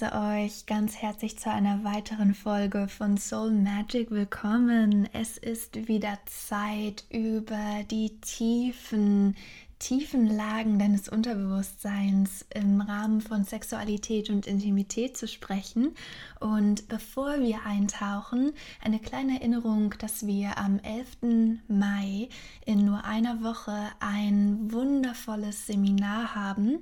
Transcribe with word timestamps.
heiße 0.00 0.12
euch 0.12 0.66
ganz 0.66 0.96
herzlich 0.96 1.38
zu 1.38 1.50
einer 1.50 1.82
weiteren 1.82 2.34
Folge 2.34 2.86
von 2.86 3.16
Soul 3.16 3.50
Magic 3.50 4.10
willkommen. 4.10 5.08
Es 5.14 5.38
ist 5.38 5.88
wieder 5.88 6.18
Zeit, 6.26 7.04
über 7.10 7.82
die 7.90 8.20
tiefen 8.20 9.34
tiefen 9.78 10.26
Lagen 10.34 10.78
deines 10.78 11.08
Unterbewusstseins 11.08 12.46
im 12.54 12.80
Rahmen 12.80 13.20
von 13.20 13.44
Sexualität 13.44 14.30
und 14.30 14.46
Intimität 14.46 15.16
zu 15.16 15.28
sprechen. 15.28 15.94
Und 16.40 16.88
bevor 16.88 17.40
wir 17.40 17.66
eintauchen, 17.66 18.52
eine 18.82 18.98
kleine 18.98 19.34
Erinnerung, 19.34 19.94
dass 19.98 20.26
wir 20.26 20.56
am 20.56 20.78
11. 20.78 21.60
Mai 21.68 22.28
in 22.64 22.86
nur 22.86 23.04
einer 23.04 23.42
Woche 23.42 23.76
ein 24.00 24.72
wundervolles 24.72 25.66
Seminar 25.66 26.34
haben, 26.34 26.78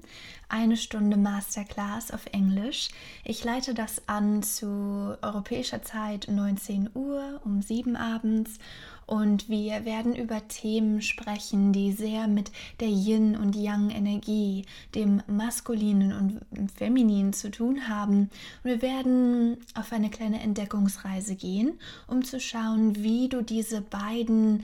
eine 0.55 0.77
Stunde 0.77 1.17
Masterclass 1.17 2.13
auf 2.13 2.27
Englisch. 2.31 2.91
Ich 3.25 3.43
leite 3.43 3.75
das 3.75 4.07
an 4.07 4.45
zu 4.45 5.19
europäischer 5.21 5.83
Zeit 5.83 6.29
19 6.31 6.91
Uhr 6.95 7.41
um 7.45 7.61
7 7.61 7.97
abends 7.97 8.61
und 9.05 9.49
wir 9.49 9.85
werden 9.85 10.15
über 10.15 10.47
Themen 10.47 11.03
sprechen, 11.03 11.73
die 11.73 11.91
sehr 11.91 12.29
mit 12.29 12.53
der 12.79 12.89
Yin- 12.89 13.37
und 13.37 13.57
Yang-Energie, 13.57 14.65
dem 14.95 15.23
Maskulinen 15.27 16.13
und 16.13 16.71
Femininen 16.71 17.33
zu 17.33 17.51
tun 17.51 17.89
haben. 17.89 18.31
Und 18.63 18.71
wir 18.71 18.81
werden 18.81 19.57
auf 19.75 19.93
eine 19.93 20.09
kleine 20.09 20.41
Entdeckungsreise 20.41 21.35
gehen, 21.35 21.81
um 22.07 22.25
zu 22.25 22.39
schauen, 22.39 22.95
wie 23.03 23.29
du 23.29 23.43
diese 23.43 23.81
beiden 23.81 24.63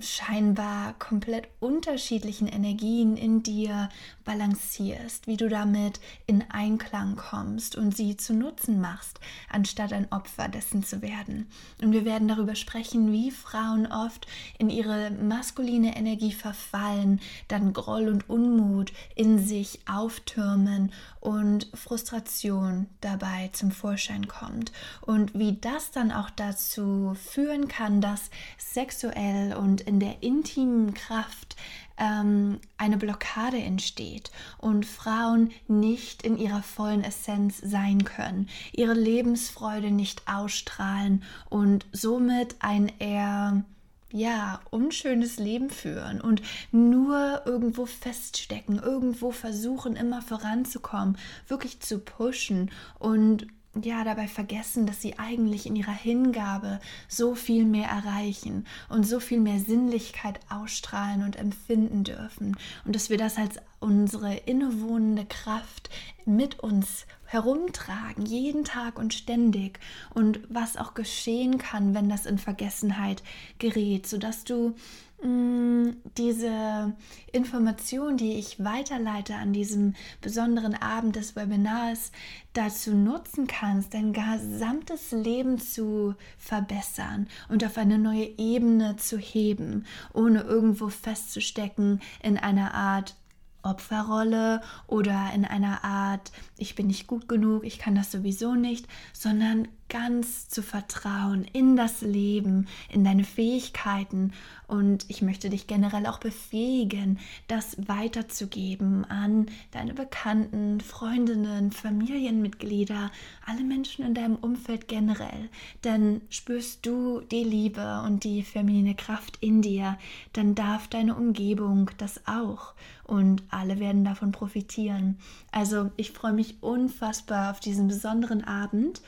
scheinbar 0.00 0.94
komplett 0.98 1.48
unterschiedlichen 1.60 2.48
Energien 2.48 3.16
in 3.16 3.42
dir 3.42 3.88
balancierst, 4.24 5.26
wie 5.26 5.36
du 5.36 5.48
damit 5.48 6.00
in 6.26 6.44
Einklang 6.50 7.16
kommst 7.16 7.76
und 7.76 7.96
sie 7.96 8.16
zu 8.16 8.34
Nutzen 8.34 8.80
machst, 8.80 9.20
anstatt 9.50 9.92
ein 9.92 10.10
Opfer 10.12 10.48
dessen 10.48 10.84
zu 10.84 11.02
werden. 11.02 11.48
Und 11.80 11.92
wir 11.92 12.04
werden 12.04 12.28
darüber 12.28 12.56
sprechen, 12.56 13.12
wie 13.12 13.30
Frauen 13.30 13.86
oft 13.86 14.26
in 14.58 14.70
ihre 14.70 15.10
maskuline 15.10 15.96
Energie 15.96 16.32
verfallen, 16.32 17.20
dann 17.48 17.72
Groll 17.72 18.08
und 18.08 18.28
Unmut 18.28 18.92
in 19.14 19.38
sich 19.38 19.80
auftürmen 19.88 20.92
und 21.20 21.68
Frustration 21.74 22.86
dabei 23.00 23.50
zum 23.52 23.70
Vorschein 23.72 24.28
kommt 24.28 24.72
und 25.00 25.34
wie 25.34 25.54
das 25.60 25.90
dann 25.90 26.12
auch 26.12 26.30
dazu 26.30 27.16
führen 27.20 27.68
kann, 27.68 28.00
dass 28.00 28.30
sexuell 28.58 29.54
und 29.56 29.75
in 29.80 30.00
der 30.00 30.22
intimen 30.22 30.94
Kraft 30.94 31.56
ähm, 31.98 32.60
eine 32.76 32.96
Blockade 32.96 33.58
entsteht 33.58 34.30
und 34.58 34.86
Frauen 34.86 35.50
nicht 35.68 36.22
in 36.22 36.36
ihrer 36.38 36.62
vollen 36.62 37.02
Essenz 37.02 37.58
sein 37.58 38.04
können, 38.04 38.48
ihre 38.72 38.94
Lebensfreude 38.94 39.90
nicht 39.90 40.22
ausstrahlen 40.26 41.22
und 41.48 41.86
somit 41.92 42.56
ein 42.60 42.92
eher 42.98 43.64
ja, 44.12 44.60
unschönes 44.70 45.38
Leben 45.38 45.68
führen 45.68 46.20
und 46.20 46.40
nur 46.70 47.42
irgendwo 47.44 47.86
feststecken, 47.86 48.78
irgendwo 48.78 49.32
versuchen, 49.32 49.96
immer 49.96 50.22
voranzukommen, 50.22 51.18
wirklich 51.48 51.80
zu 51.80 51.98
pushen 51.98 52.70
und 52.98 53.46
ja 53.84 54.04
dabei 54.04 54.28
vergessen, 54.28 54.86
dass 54.86 55.02
sie 55.02 55.18
eigentlich 55.18 55.66
in 55.66 55.76
ihrer 55.76 55.92
Hingabe 55.92 56.80
so 57.08 57.34
viel 57.34 57.64
mehr 57.64 57.88
erreichen 57.88 58.66
und 58.88 59.06
so 59.06 59.20
viel 59.20 59.40
mehr 59.40 59.58
Sinnlichkeit 59.60 60.40
ausstrahlen 60.48 61.22
und 61.22 61.36
empfinden 61.36 62.04
dürfen. 62.04 62.56
Und 62.84 62.94
dass 62.94 63.10
wir 63.10 63.18
das 63.18 63.36
als 63.36 63.56
unsere 63.80 64.34
innewohnende 64.34 65.26
Kraft 65.26 65.90
mit 66.24 66.60
uns 66.60 67.06
herumtragen, 67.26 68.24
jeden 68.24 68.64
Tag 68.64 68.98
und 68.98 69.12
ständig. 69.12 69.78
Und 70.14 70.40
was 70.48 70.76
auch 70.76 70.94
geschehen 70.94 71.58
kann, 71.58 71.94
wenn 71.94 72.08
das 72.08 72.26
in 72.26 72.38
Vergessenheit 72.38 73.22
gerät, 73.58 74.06
sodass 74.06 74.44
du 74.44 74.74
diese 75.22 76.94
Information, 77.32 78.16
die 78.16 78.34
ich 78.34 78.62
weiterleite 78.62 79.34
an 79.34 79.52
diesem 79.52 79.94
besonderen 80.20 80.74
Abend 80.74 81.16
des 81.16 81.36
Webinars, 81.36 82.12
dazu 82.52 82.94
nutzen 82.94 83.46
kannst, 83.46 83.94
dein 83.94 84.12
gesamtes 84.12 85.12
Leben 85.12 85.58
zu 85.58 86.14
verbessern 86.38 87.28
und 87.48 87.64
auf 87.64 87.78
eine 87.78 87.98
neue 87.98 88.30
Ebene 88.38 88.96
zu 88.96 89.18
heben, 89.18 89.86
ohne 90.12 90.42
irgendwo 90.42 90.88
festzustecken 90.88 92.00
in 92.22 92.38
einer 92.38 92.74
Art 92.74 93.14
Opferrolle 93.62 94.62
oder 94.86 95.32
in 95.34 95.44
einer 95.44 95.82
Art, 95.82 96.30
ich 96.56 96.76
bin 96.76 96.86
nicht 96.86 97.06
gut 97.06 97.28
genug, 97.28 97.64
ich 97.64 97.78
kann 97.78 97.94
das 97.94 98.12
sowieso 98.12 98.54
nicht, 98.54 98.86
sondern 99.12 99.68
ganz 99.88 100.48
zu 100.48 100.62
vertrauen 100.62 101.46
in 101.52 101.76
das 101.76 102.00
Leben, 102.00 102.66
in 102.90 103.04
deine 103.04 103.24
Fähigkeiten 103.24 104.32
und 104.66 105.04
ich 105.08 105.22
möchte 105.22 105.48
dich 105.48 105.66
generell 105.66 106.06
auch 106.06 106.18
befähigen, 106.18 107.18
das 107.46 107.76
weiterzugeben 107.86 109.04
an 109.04 109.46
deine 109.70 109.94
Bekannten, 109.94 110.80
Freundinnen, 110.80 111.70
Familienmitglieder, 111.70 113.12
alle 113.46 113.62
Menschen 113.62 114.04
in 114.04 114.14
deinem 114.14 114.36
Umfeld 114.36 114.88
generell. 114.88 115.48
Denn 115.84 116.20
spürst 116.30 116.84
du 116.84 117.20
die 117.20 117.44
Liebe 117.44 118.02
und 118.04 118.24
die 118.24 118.42
feminine 118.42 118.94
Kraft 118.94 119.38
in 119.40 119.62
dir, 119.62 119.98
dann 120.32 120.54
darf 120.54 120.88
deine 120.88 121.14
Umgebung 121.14 121.90
das 121.98 122.26
auch 122.26 122.74
und 123.04 123.44
alle 123.50 123.78
werden 123.78 124.04
davon 124.04 124.32
profitieren. 124.32 125.18
Also 125.52 125.90
ich 125.96 126.10
freue 126.10 126.32
mich 126.32 126.56
unfassbar 126.60 127.52
auf 127.52 127.60
diesen 127.60 127.86
besonderen 127.86 128.42
Abend 128.42 129.00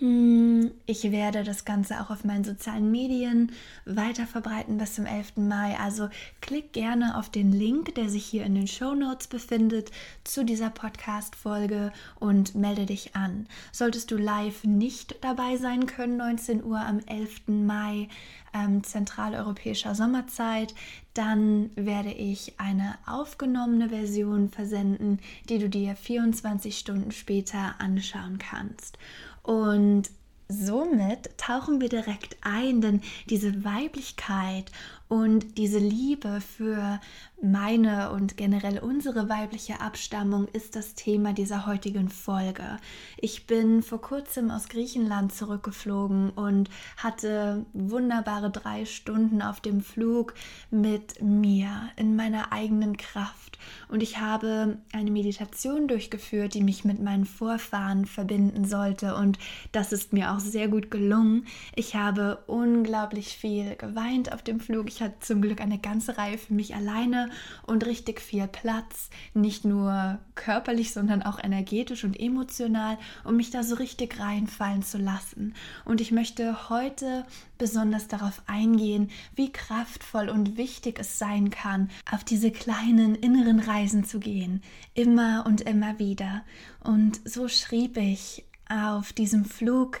ich 0.00 1.10
werde 1.10 1.42
das 1.42 1.64
Ganze 1.64 2.00
auch 2.00 2.10
auf 2.10 2.24
meinen 2.24 2.44
sozialen 2.44 2.92
Medien 2.92 3.50
weiter 3.84 4.28
verbreiten 4.28 4.78
bis 4.78 4.94
zum 4.94 5.06
11. 5.06 5.38
Mai. 5.38 5.76
Also 5.76 6.08
klick 6.40 6.72
gerne 6.72 7.18
auf 7.18 7.30
den 7.30 7.50
Link, 7.50 7.96
der 7.96 8.08
sich 8.08 8.24
hier 8.24 8.44
in 8.44 8.54
den 8.54 8.68
Show 8.68 8.94
Notes 8.94 9.26
befindet, 9.26 9.90
zu 10.22 10.44
dieser 10.44 10.70
Podcast-Folge 10.70 11.92
und 12.20 12.54
melde 12.54 12.86
dich 12.86 13.16
an. 13.16 13.48
Solltest 13.72 14.12
du 14.12 14.16
live 14.16 14.62
nicht 14.62 15.16
dabei 15.22 15.56
sein 15.56 15.86
können, 15.86 16.16
19 16.18 16.62
Uhr 16.62 16.78
am 16.78 17.00
11. 17.00 17.48
Mai, 17.66 18.08
ähm, 18.54 18.84
zentraleuropäischer 18.84 19.96
Sommerzeit, 19.96 20.74
dann 21.14 21.70
werde 21.74 22.12
ich 22.12 22.54
eine 22.60 22.94
aufgenommene 23.04 23.88
Version 23.88 24.48
versenden, 24.48 25.18
die 25.48 25.58
du 25.58 25.68
dir 25.68 25.96
24 25.96 26.78
Stunden 26.78 27.10
später 27.10 27.74
anschauen 27.80 28.38
kannst. 28.38 28.96
Und 29.42 30.10
somit 30.48 31.36
tauchen 31.36 31.80
wir 31.80 31.88
direkt 31.88 32.36
ein, 32.40 32.80
denn 32.80 33.02
diese 33.28 33.64
Weiblichkeit 33.64 34.72
und 35.08 35.58
diese 35.58 35.78
Liebe 35.78 36.40
für 36.40 37.00
meine 37.40 38.10
und 38.10 38.36
generell 38.36 38.80
unsere 38.80 39.28
weibliche 39.28 39.80
Abstammung 39.80 40.48
ist 40.48 40.74
das 40.74 40.94
Thema 40.94 41.32
dieser 41.32 41.66
heutigen 41.66 42.08
Folge. 42.08 42.78
Ich 43.16 43.46
bin 43.46 43.82
vor 43.82 44.00
kurzem 44.00 44.50
aus 44.50 44.68
Griechenland 44.68 45.32
zurückgeflogen 45.32 46.30
und 46.30 46.68
hatte 46.96 47.64
wunderbare 47.72 48.50
drei 48.50 48.84
Stunden 48.84 49.40
auf 49.40 49.60
dem 49.60 49.80
Flug 49.80 50.34
mit 50.70 51.22
mir 51.22 51.70
in 51.96 52.16
meiner 52.16 52.52
eigenen 52.52 52.96
Kraft. 52.96 53.58
Und 53.88 54.02
ich 54.02 54.18
habe 54.18 54.78
eine 54.92 55.10
Meditation 55.10 55.88
durchgeführt, 55.88 56.54
die 56.54 56.62
mich 56.62 56.84
mit 56.84 57.00
meinen 57.00 57.24
Vorfahren 57.24 58.06
verbinden 58.06 58.64
sollte. 58.64 59.14
Und 59.14 59.38
das 59.72 59.92
ist 59.92 60.12
mir 60.12 60.32
auch 60.32 60.40
sehr 60.40 60.68
gut 60.68 60.90
gelungen. 60.90 61.46
Ich 61.74 61.94
habe 61.94 62.42
unglaublich 62.46 63.36
viel 63.36 63.76
geweint 63.76 64.32
auf 64.32 64.42
dem 64.42 64.60
Flug. 64.60 64.88
Ich 64.88 65.02
hatte 65.02 65.18
zum 65.20 65.42
Glück 65.42 65.60
eine 65.60 65.78
ganze 65.78 66.18
Reihe 66.18 66.38
für 66.38 66.54
mich 66.54 66.74
alleine 66.74 67.27
und 67.66 67.86
richtig 67.86 68.20
viel 68.20 68.46
Platz, 68.46 69.10
nicht 69.34 69.64
nur 69.64 70.18
körperlich, 70.34 70.92
sondern 70.92 71.22
auch 71.22 71.42
energetisch 71.42 72.04
und 72.04 72.18
emotional, 72.18 72.98
um 73.24 73.36
mich 73.36 73.50
da 73.50 73.62
so 73.62 73.76
richtig 73.76 74.18
reinfallen 74.18 74.82
zu 74.82 74.98
lassen. 74.98 75.54
Und 75.84 76.00
ich 76.00 76.12
möchte 76.12 76.68
heute 76.68 77.26
besonders 77.58 78.08
darauf 78.08 78.42
eingehen, 78.46 79.10
wie 79.34 79.52
kraftvoll 79.52 80.28
und 80.28 80.56
wichtig 80.56 80.98
es 80.98 81.18
sein 81.18 81.50
kann, 81.50 81.90
auf 82.10 82.24
diese 82.24 82.50
kleinen 82.50 83.14
inneren 83.14 83.60
Reisen 83.60 84.04
zu 84.04 84.20
gehen, 84.20 84.62
immer 84.94 85.44
und 85.46 85.62
immer 85.62 85.98
wieder. 85.98 86.44
Und 86.82 87.20
so 87.24 87.48
schrieb 87.48 87.96
ich 87.96 88.44
auf 88.68 89.12
diesem 89.12 89.44
Flug 89.44 90.00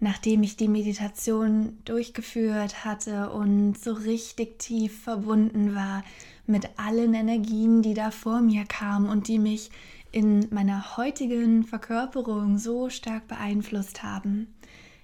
nachdem 0.00 0.42
ich 0.42 0.56
die 0.56 0.68
Meditation 0.68 1.78
durchgeführt 1.84 2.84
hatte 2.84 3.30
und 3.30 3.76
so 3.78 3.92
richtig 3.92 4.58
tief 4.58 5.02
verbunden 5.02 5.74
war 5.74 6.04
mit 6.48 6.68
allen 6.78 7.14
Energien, 7.14 7.82
die 7.82 7.94
da 7.94 8.10
vor 8.10 8.40
mir 8.40 8.64
kamen 8.64 9.08
und 9.08 9.28
die 9.28 9.38
mich 9.38 9.70
in 10.10 10.48
meiner 10.50 10.96
heutigen 10.96 11.64
Verkörperung 11.64 12.58
so 12.58 12.90
stark 12.90 13.28
beeinflusst 13.28 14.02
haben. 14.02 14.54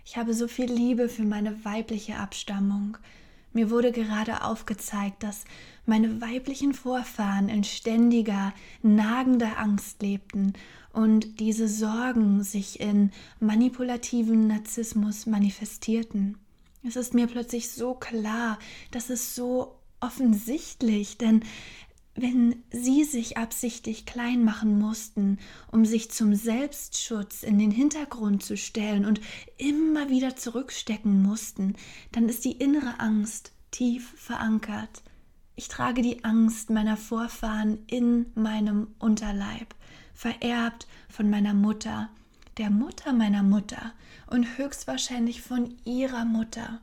Ich 0.05 0.17
habe 0.17 0.35
so 0.35 0.49
viel 0.49 0.70
Liebe 0.70 1.08
für 1.08 1.25
meine 1.25 1.64
weibliche 1.64 2.17
Abstammung, 2.17 2.99
Mir 3.55 3.70
wurde 3.70 3.93
gerade 3.93 4.43
aufgezeigt, 4.43 5.23
dass 5.23 5.44
meine 5.87 6.20
weiblichen 6.20 6.75
Vorfahren 6.75 7.49
in 7.49 7.62
ständiger, 7.62 8.52
nagender 8.82 9.58
Angst 9.58 10.02
lebten 10.02 10.55
und 10.93 11.38
diese 11.38 11.69
Sorgen 11.69 12.43
sich 12.43 12.81
in 12.81 13.12
manipulativen 13.38 14.49
Narzissmus 14.49 15.26
manifestierten. 15.26 16.37
Es 16.82 16.96
ist 16.96 17.14
mir 17.14 17.29
plötzlich 17.29 17.70
so 17.70 17.94
klar, 17.94 18.58
das 18.91 19.08
ist 19.08 19.37
so 19.37 19.76
offensichtlich, 20.05 21.17
denn 21.17 21.43
wenn 22.15 22.62
sie 22.71 23.05
sich 23.05 23.39
absichtlich 23.39 24.06
klein 24.06 24.45
machen 24.45 24.79
mussten, 24.79 25.39
um 25.73 25.85
sich 25.85 26.11
zum 26.11 26.35
Selbstschutz 26.35 27.43
in 27.43 27.59
den 27.59 27.73
Hintergrund 27.73 28.45
zu 28.45 28.56
stellen 28.56 29.05
und 29.05 29.21
immer 29.56 30.11
wieder 30.11 30.37
zurückstecken 30.37 31.23
mussten, 31.23 31.75
dann 32.12 32.29
ist 32.29 32.45
die 32.45 32.53
innere 32.53 33.01
Angst 33.01 33.53
tief 33.73 34.12
verankert. 34.17 35.03
Ich 35.56 35.69
trage 35.69 36.03
die 36.03 36.23
Angst 36.25 36.71
meiner 36.71 36.97
Vorfahren 36.97 37.79
in 37.87 38.27
meinem 38.35 38.89
Unterleib, 38.99 39.75
vererbt 40.15 40.87
von 41.09 41.31
meiner 41.31 41.55
Mutter, 41.55 42.11
der 42.59 42.71
Mutter 42.71 43.12
meiner 43.12 43.43
Mutter 43.43 43.93
und 44.29 44.56
höchstwahrscheinlich 44.56 45.43
von 45.43 45.75
ihrer 45.85 46.25
Mutter 46.25 46.81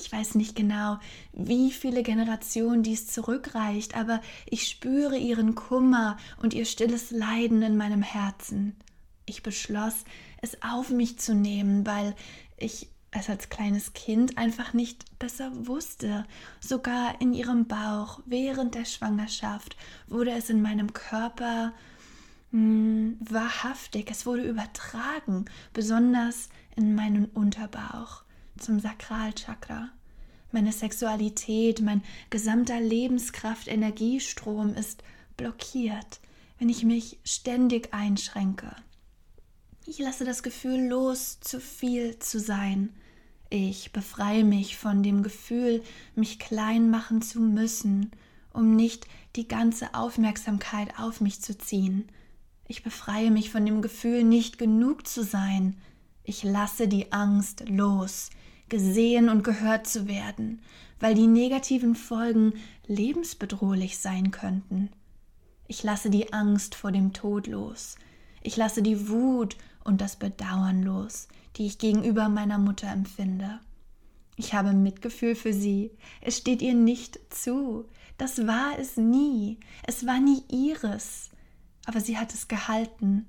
ich 0.00 0.10
weiß 0.10 0.34
nicht 0.34 0.56
genau, 0.56 0.98
wie 1.32 1.70
viele 1.70 2.02
Generationen 2.02 2.82
dies 2.82 3.06
zurückreicht, 3.06 3.96
aber 3.96 4.20
ich 4.46 4.66
spüre 4.66 5.16
ihren 5.16 5.54
Kummer 5.54 6.16
und 6.42 6.54
ihr 6.54 6.64
stilles 6.64 7.10
Leiden 7.10 7.62
in 7.62 7.76
meinem 7.76 8.02
Herzen. 8.02 8.76
Ich 9.26 9.42
beschloss, 9.42 10.04
es 10.40 10.62
auf 10.62 10.90
mich 10.90 11.18
zu 11.18 11.34
nehmen, 11.34 11.86
weil 11.86 12.16
ich 12.56 12.88
es 13.12 13.28
als 13.28 13.48
kleines 13.48 13.92
Kind 13.92 14.38
einfach 14.38 14.72
nicht 14.72 15.18
besser 15.18 15.50
wusste. 15.66 16.24
Sogar 16.60 17.20
in 17.20 17.34
ihrem 17.34 17.66
Bauch 17.66 18.20
während 18.24 18.74
der 18.74 18.84
Schwangerschaft 18.84 19.76
wurde 20.08 20.30
es 20.30 20.48
in 20.48 20.62
meinem 20.62 20.92
Körper 20.92 21.72
mh, 22.52 22.58
hm, 22.58 23.18
wahrhaftig, 23.20 24.10
es 24.10 24.26
wurde 24.26 24.48
übertragen, 24.48 25.44
besonders 25.72 26.48
in 26.76 26.94
meinen 26.94 27.26
Unterbauch 27.26 28.24
zum 28.60 28.80
Sakralchakra. 28.80 29.90
Meine 30.52 30.72
Sexualität, 30.72 31.80
mein 31.80 32.02
gesamter 32.28 32.80
Lebenskraft-Energiestrom 32.80 34.74
ist 34.74 35.02
blockiert, 35.36 36.20
wenn 36.58 36.68
ich 36.68 36.84
mich 36.84 37.18
ständig 37.24 37.94
einschränke. 37.94 38.74
Ich 39.86 39.98
lasse 39.98 40.24
das 40.24 40.42
Gefühl 40.42 40.88
los, 40.88 41.40
zu 41.40 41.60
viel 41.60 42.18
zu 42.18 42.40
sein. 42.40 42.90
Ich 43.48 43.92
befreie 43.92 44.44
mich 44.44 44.76
von 44.76 45.02
dem 45.02 45.22
Gefühl, 45.22 45.82
mich 46.14 46.38
klein 46.38 46.90
machen 46.90 47.22
zu 47.22 47.40
müssen, 47.40 48.10
um 48.52 48.76
nicht 48.76 49.06
die 49.36 49.48
ganze 49.48 49.94
Aufmerksamkeit 49.94 50.98
auf 50.98 51.20
mich 51.20 51.40
zu 51.40 51.56
ziehen. 51.56 52.08
Ich 52.66 52.82
befreie 52.82 53.30
mich 53.30 53.50
von 53.50 53.64
dem 53.64 53.82
Gefühl, 53.82 54.22
nicht 54.22 54.58
genug 54.58 55.06
zu 55.06 55.24
sein. 55.24 55.76
Ich 56.24 56.42
lasse 56.42 56.86
die 56.86 57.12
Angst 57.12 57.64
los 57.68 58.30
gesehen 58.70 59.28
und 59.28 59.44
gehört 59.44 59.86
zu 59.86 60.08
werden, 60.08 60.62
weil 60.98 61.14
die 61.14 61.26
negativen 61.26 61.94
Folgen 61.94 62.54
lebensbedrohlich 62.86 63.98
sein 63.98 64.30
könnten. 64.30 64.90
Ich 65.66 65.82
lasse 65.82 66.10
die 66.10 66.32
Angst 66.32 66.74
vor 66.74 66.92
dem 66.92 67.12
Tod 67.12 67.46
los. 67.46 67.96
Ich 68.42 68.56
lasse 68.56 68.82
die 68.82 69.08
Wut 69.08 69.56
und 69.84 70.00
das 70.00 70.16
Bedauern 70.16 70.82
los, 70.82 71.28
die 71.56 71.66
ich 71.66 71.78
gegenüber 71.78 72.28
meiner 72.28 72.58
Mutter 72.58 72.88
empfinde. 72.88 73.60
Ich 74.36 74.54
habe 74.54 74.72
Mitgefühl 74.72 75.34
für 75.34 75.52
sie. 75.52 75.90
Es 76.22 76.38
steht 76.38 76.62
ihr 76.62 76.74
nicht 76.74 77.20
zu. 77.28 77.84
Das 78.16 78.46
war 78.46 78.78
es 78.78 78.96
nie. 78.96 79.58
Es 79.86 80.06
war 80.06 80.18
nie 80.18 80.42
ihres. 80.48 81.30
Aber 81.84 82.00
sie 82.00 82.16
hat 82.16 82.32
es 82.32 82.48
gehalten. 82.48 83.26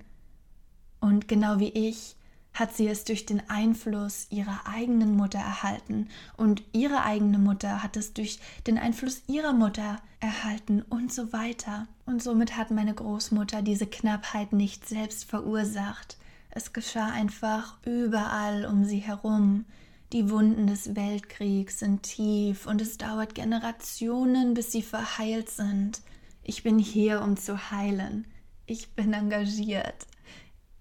Und 1.01 1.27
genau 1.27 1.59
wie 1.59 1.69
ich 1.69 2.15
hat 2.53 2.75
sie 2.75 2.87
es 2.87 3.03
durch 3.03 3.25
den 3.25 3.49
Einfluss 3.49 4.27
ihrer 4.29 4.61
eigenen 4.65 5.15
Mutter 5.15 5.39
erhalten 5.39 6.09
und 6.37 6.63
ihre 6.73 7.03
eigene 7.03 7.39
Mutter 7.39 7.81
hat 7.81 7.95
es 7.95 8.13
durch 8.13 8.39
den 8.67 8.77
Einfluss 8.77 9.23
ihrer 9.27 9.53
Mutter 9.53 10.01
erhalten 10.19 10.81
und 10.81 11.13
so 11.13 11.31
weiter. 11.33 11.87
Und 12.05 12.21
somit 12.21 12.57
hat 12.57 12.71
meine 12.71 12.93
Großmutter 12.93 13.61
diese 13.61 13.87
Knappheit 13.87 14.53
nicht 14.53 14.87
selbst 14.87 15.25
verursacht. 15.25 16.17
Es 16.49 16.73
geschah 16.73 17.07
einfach 17.07 17.77
überall 17.85 18.65
um 18.65 18.83
sie 18.83 18.99
herum. 18.99 19.65
Die 20.11 20.29
Wunden 20.29 20.67
des 20.67 20.93
Weltkriegs 20.95 21.79
sind 21.79 22.03
tief 22.03 22.67
und 22.67 22.81
es 22.81 22.97
dauert 22.97 23.33
Generationen, 23.33 24.53
bis 24.53 24.73
sie 24.73 24.81
verheilt 24.81 25.49
sind. 25.49 26.01
Ich 26.43 26.63
bin 26.63 26.79
hier, 26.79 27.21
um 27.21 27.37
zu 27.37 27.71
heilen. 27.71 28.25
Ich 28.65 28.89
bin 28.89 29.13
engagiert. 29.13 30.05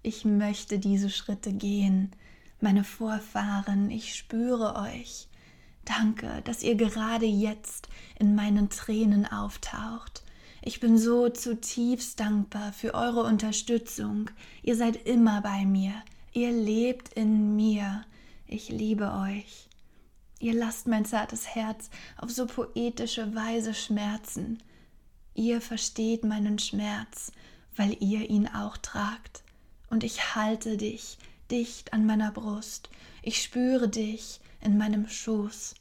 Ich 0.03 0.25
möchte 0.25 0.79
diese 0.79 1.11
Schritte 1.11 1.53
gehen. 1.53 2.11
Meine 2.59 2.83
Vorfahren, 2.83 3.91
ich 3.91 4.15
spüre 4.15 4.75
euch. 4.75 5.27
Danke, 5.85 6.41
dass 6.43 6.63
ihr 6.63 6.73
gerade 6.75 7.27
jetzt 7.27 7.87
in 8.17 8.33
meinen 8.33 8.69
Tränen 8.69 9.27
auftaucht. 9.27 10.23
Ich 10.63 10.79
bin 10.79 10.97
so 10.97 11.29
zutiefst 11.29 12.19
dankbar 12.19 12.73
für 12.73 12.95
eure 12.95 13.23
Unterstützung. 13.23 14.31
Ihr 14.63 14.75
seid 14.75 15.07
immer 15.07 15.41
bei 15.41 15.65
mir. 15.65 15.93
Ihr 16.33 16.51
lebt 16.51 17.13
in 17.13 17.55
mir. 17.55 18.03
Ich 18.47 18.69
liebe 18.69 19.11
euch. 19.11 19.69
Ihr 20.39 20.55
lasst 20.55 20.87
mein 20.87 21.05
zartes 21.05 21.47
Herz 21.47 21.91
auf 22.17 22.31
so 22.31 22.47
poetische 22.47 23.35
Weise 23.35 23.75
schmerzen. 23.75 24.63
Ihr 25.35 25.61
versteht 25.61 26.23
meinen 26.23 26.57
Schmerz, 26.57 27.31
weil 27.75 27.95
ihr 27.99 28.27
ihn 28.31 28.47
auch 28.47 28.77
tragt 28.77 29.43
und 29.91 30.03
ich 30.03 30.35
halte 30.35 30.77
dich 30.77 31.19
dicht 31.51 31.93
an 31.93 32.05
meiner 32.05 32.31
Brust. 32.31 32.89
Ich 33.21 33.43
spüre 33.43 33.87
dich 33.87 34.39
in 34.61 34.77
meinem 34.77 35.07
Schoß. 35.07 35.75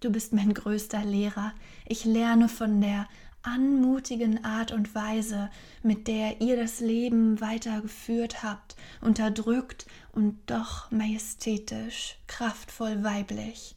Du 0.00 0.10
bist 0.10 0.32
mein 0.32 0.54
größter 0.54 1.04
Lehrer. 1.04 1.52
Ich 1.86 2.04
lerne 2.06 2.48
von 2.48 2.80
der 2.80 3.06
anmutigen 3.42 4.44
Art 4.44 4.72
und 4.72 4.94
Weise, 4.94 5.50
mit 5.82 6.08
der 6.08 6.40
ihr 6.40 6.56
das 6.56 6.80
Leben 6.80 7.40
weitergeführt 7.40 8.42
habt, 8.42 8.76
unterdrückt 9.00 9.86
und 10.12 10.38
doch 10.46 10.90
majestätisch, 10.90 12.16
kraftvoll 12.26 13.02
weiblich. 13.02 13.74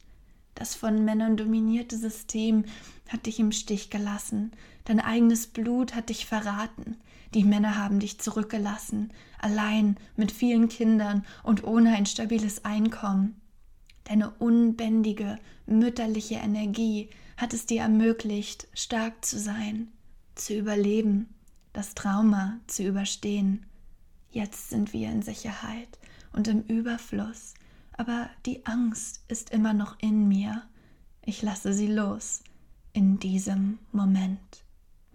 Das 0.54 0.74
von 0.74 1.04
Männern 1.04 1.36
dominierte 1.36 1.98
System 1.98 2.64
hat 3.08 3.26
dich 3.26 3.40
im 3.40 3.52
Stich 3.52 3.90
gelassen, 3.90 4.52
dein 4.84 5.00
eigenes 5.00 5.46
Blut 5.46 5.94
hat 5.94 6.10
dich 6.10 6.26
verraten, 6.26 6.96
die 7.34 7.44
Männer 7.44 7.76
haben 7.76 8.00
dich 8.00 8.18
zurückgelassen, 8.20 9.12
allein 9.38 9.96
mit 10.16 10.32
vielen 10.32 10.68
Kindern 10.68 11.26
und 11.42 11.64
ohne 11.64 11.94
ein 11.94 12.06
stabiles 12.06 12.64
Einkommen. 12.64 13.40
Deine 14.04 14.30
unbändige, 14.30 15.38
mütterliche 15.66 16.36
Energie 16.36 17.10
hat 17.36 17.52
es 17.52 17.66
dir 17.66 17.82
ermöglicht, 17.82 18.68
stark 18.74 19.24
zu 19.24 19.38
sein, 19.38 19.88
zu 20.34 20.54
überleben, 20.54 21.28
das 21.72 21.94
Trauma 21.94 22.60
zu 22.66 22.84
überstehen. 22.84 23.66
Jetzt 24.30 24.70
sind 24.70 24.92
wir 24.92 25.10
in 25.10 25.22
Sicherheit 25.22 25.98
und 26.32 26.48
im 26.48 26.62
Überfluss, 26.62 27.54
aber 27.96 28.28
die 28.46 28.64
Angst 28.66 29.24
ist 29.28 29.50
immer 29.50 29.74
noch 29.74 29.98
in 30.00 30.28
mir. 30.28 30.62
Ich 31.24 31.42
lasse 31.42 31.72
sie 31.72 31.88
los 31.88 32.42
in 32.92 33.18
diesem 33.18 33.78
Moment. 33.92 34.63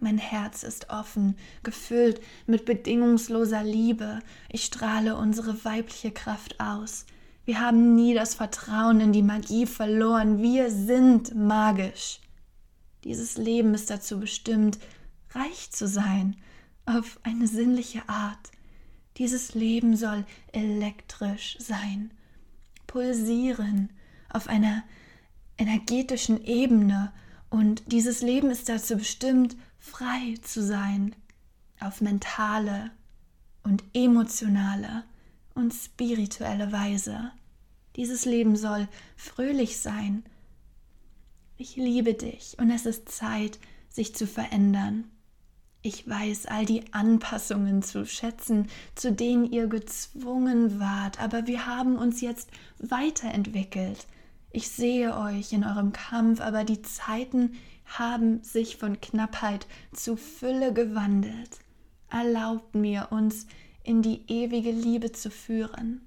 Mein 0.00 0.16
Herz 0.16 0.62
ist 0.62 0.88
offen, 0.88 1.36
gefüllt 1.62 2.20
mit 2.46 2.64
bedingungsloser 2.64 3.62
Liebe. 3.62 4.20
Ich 4.48 4.64
strahle 4.64 5.16
unsere 5.16 5.62
weibliche 5.64 6.10
Kraft 6.10 6.58
aus. 6.58 7.04
Wir 7.44 7.60
haben 7.60 7.94
nie 7.94 8.14
das 8.14 8.34
Vertrauen 8.34 9.00
in 9.00 9.12
die 9.12 9.22
Magie 9.22 9.66
verloren. 9.66 10.40
Wir 10.40 10.70
sind 10.70 11.34
magisch. 11.34 12.20
Dieses 13.04 13.36
Leben 13.36 13.74
ist 13.74 13.90
dazu 13.90 14.18
bestimmt, 14.20 14.78
reich 15.32 15.70
zu 15.70 15.86
sein, 15.86 16.36
auf 16.86 17.18
eine 17.22 17.46
sinnliche 17.46 18.08
Art. 18.08 18.50
Dieses 19.18 19.54
Leben 19.54 19.96
soll 19.96 20.24
elektrisch 20.52 21.56
sein, 21.60 22.10
pulsieren, 22.86 23.90
auf 24.30 24.48
einer 24.48 24.82
energetischen 25.58 26.42
Ebene. 26.44 27.12
Und 27.50 27.82
dieses 27.92 28.22
Leben 28.22 28.50
ist 28.50 28.68
dazu 28.68 28.96
bestimmt, 28.96 29.56
frei 29.80 30.36
zu 30.42 30.62
sein 30.62 31.16
auf 31.80 32.00
mentale 32.00 32.90
und 33.64 33.82
emotionale 33.94 35.04
und 35.54 35.72
spirituelle 35.72 36.70
Weise. 36.70 37.32
Dieses 37.96 38.24
Leben 38.24 38.56
soll 38.56 38.86
fröhlich 39.16 39.78
sein. 39.78 40.22
Ich 41.56 41.76
liebe 41.76 42.14
dich 42.14 42.56
und 42.58 42.70
es 42.70 42.86
ist 42.86 43.08
Zeit, 43.08 43.58
sich 43.88 44.14
zu 44.14 44.26
verändern. 44.26 45.10
Ich 45.82 46.06
weiß 46.06 46.46
all 46.46 46.66
die 46.66 46.92
Anpassungen 46.92 47.82
zu 47.82 48.04
schätzen, 48.04 48.68
zu 48.94 49.12
denen 49.12 49.50
ihr 49.50 49.66
gezwungen 49.66 50.78
wart, 50.78 51.20
aber 51.20 51.46
wir 51.46 51.66
haben 51.66 51.96
uns 51.96 52.20
jetzt 52.20 52.50
weiterentwickelt. 52.78 54.06
Ich 54.52 54.68
sehe 54.68 55.16
euch 55.16 55.52
in 55.52 55.64
eurem 55.64 55.92
Kampf, 55.92 56.40
aber 56.40 56.64
die 56.64 56.82
Zeiten 56.82 57.52
haben 57.98 58.42
sich 58.42 58.76
von 58.76 59.00
Knappheit 59.00 59.66
zu 59.92 60.16
Fülle 60.16 60.72
gewandelt. 60.72 61.58
Erlaubt 62.08 62.74
mir, 62.74 63.08
uns 63.10 63.46
in 63.82 64.02
die 64.02 64.22
ewige 64.28 64.70
Liebe 64.70 65.12
zu 65.12 65.30
führen. 65.30 66.06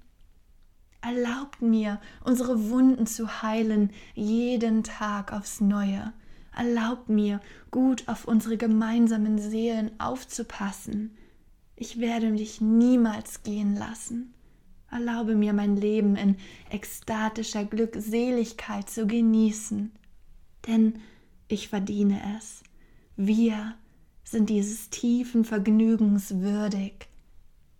Erlaubt 1.02 1.60
mir, 1.60 2.00
unsere 2.24 2.70
Wunden 2.70 3.06
zu 3.06 3.42
heilen, 3.42 3.90
jeden 4.14 4.82
Tag 4.82 5.32
aufs 5.32 5.60
Neue. 5.60 6.12
Erlaubt 6.56 7.08
mir, 7.08 7.40
gut 7.70 8.08
auf 8.08 8.26
unsere 8.26 8.56
gemeinsamen 8.56 9.38
Seelen 9.38 9.90
aufzupassen. 10.00 11.16
Ich 11.76 12.00
werde 12.00 12.32
dich 12.32 12.60
niemals 12.60 13.42
gehen 13.42 13.76
lassen. 13.76 14.32
Erlaube 14.90 15.34
mir 15.34 15.52
mein 15.52 15.76
Leben 15.76 16.14
in 16.14 16.36
ekstatischer 16.70 17.64
Glückseligkeit 17.64 18.88
zu 18.88 19.06
genießen, 19.06 19.90
denn 20.68 21.00
ich 21.48 21.68
verdiene 21.68 22.20
es. 22.38 22.62
Wir 23.16 23.74
sind 24.24 24.50
dieses 24.50 24.90
tiefen 24.90 25.44
Vergnügens 25.44 26.40
würdig. 26.40 27.08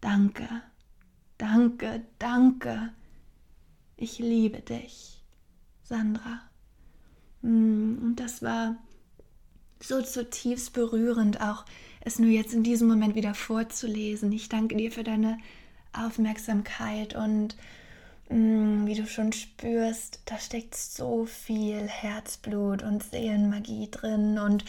Danke, 0.01 0.49
danke, 1.39 2.05
danke. 2.19 2.93
Ich 3.97 4.19
liebe 4.19 4.61
dich, 4.61 5.23
Sandra. 5.83 6.43
Mm, 7.43 7.99
und 8.03 8.17
das 8.17 8.43
war 8.43 8.77
so 9.81 10.03
zutiefst 10.03 10.73
berührend, 10.73 11.41
auch 11.41 11.65
es 12.01 12.19
nur 12.19 12.31
jetzt 12.31 12.53
in 12.53 12.63
diesem 12.63 12.89
Moment 12.89 13.15
wieder 13.15 13.35
vorzulesen. 13.35 14.31
Ich 14.33 14.49
danke 14.49 14.77
dir 14.77 14.93
für 14.93 15.05
deine 15.05 15.39
Aufmerksamkeit 15.93 17.15
und 17.15 17.57
wie 18.29 18.95
du 18.95 19.07
schon 19.07 19.33
spürst, 19.33 20.21
da 20.25 20.39
steckt 20.39 20.75
so 20.75 21.27
viel 21.27 21.87
Herzblut 21.87 22.83
und 22.83 23.03
Seelenmagie 23.03 23.89
drin 23.91 24.39
und 24.39 24.65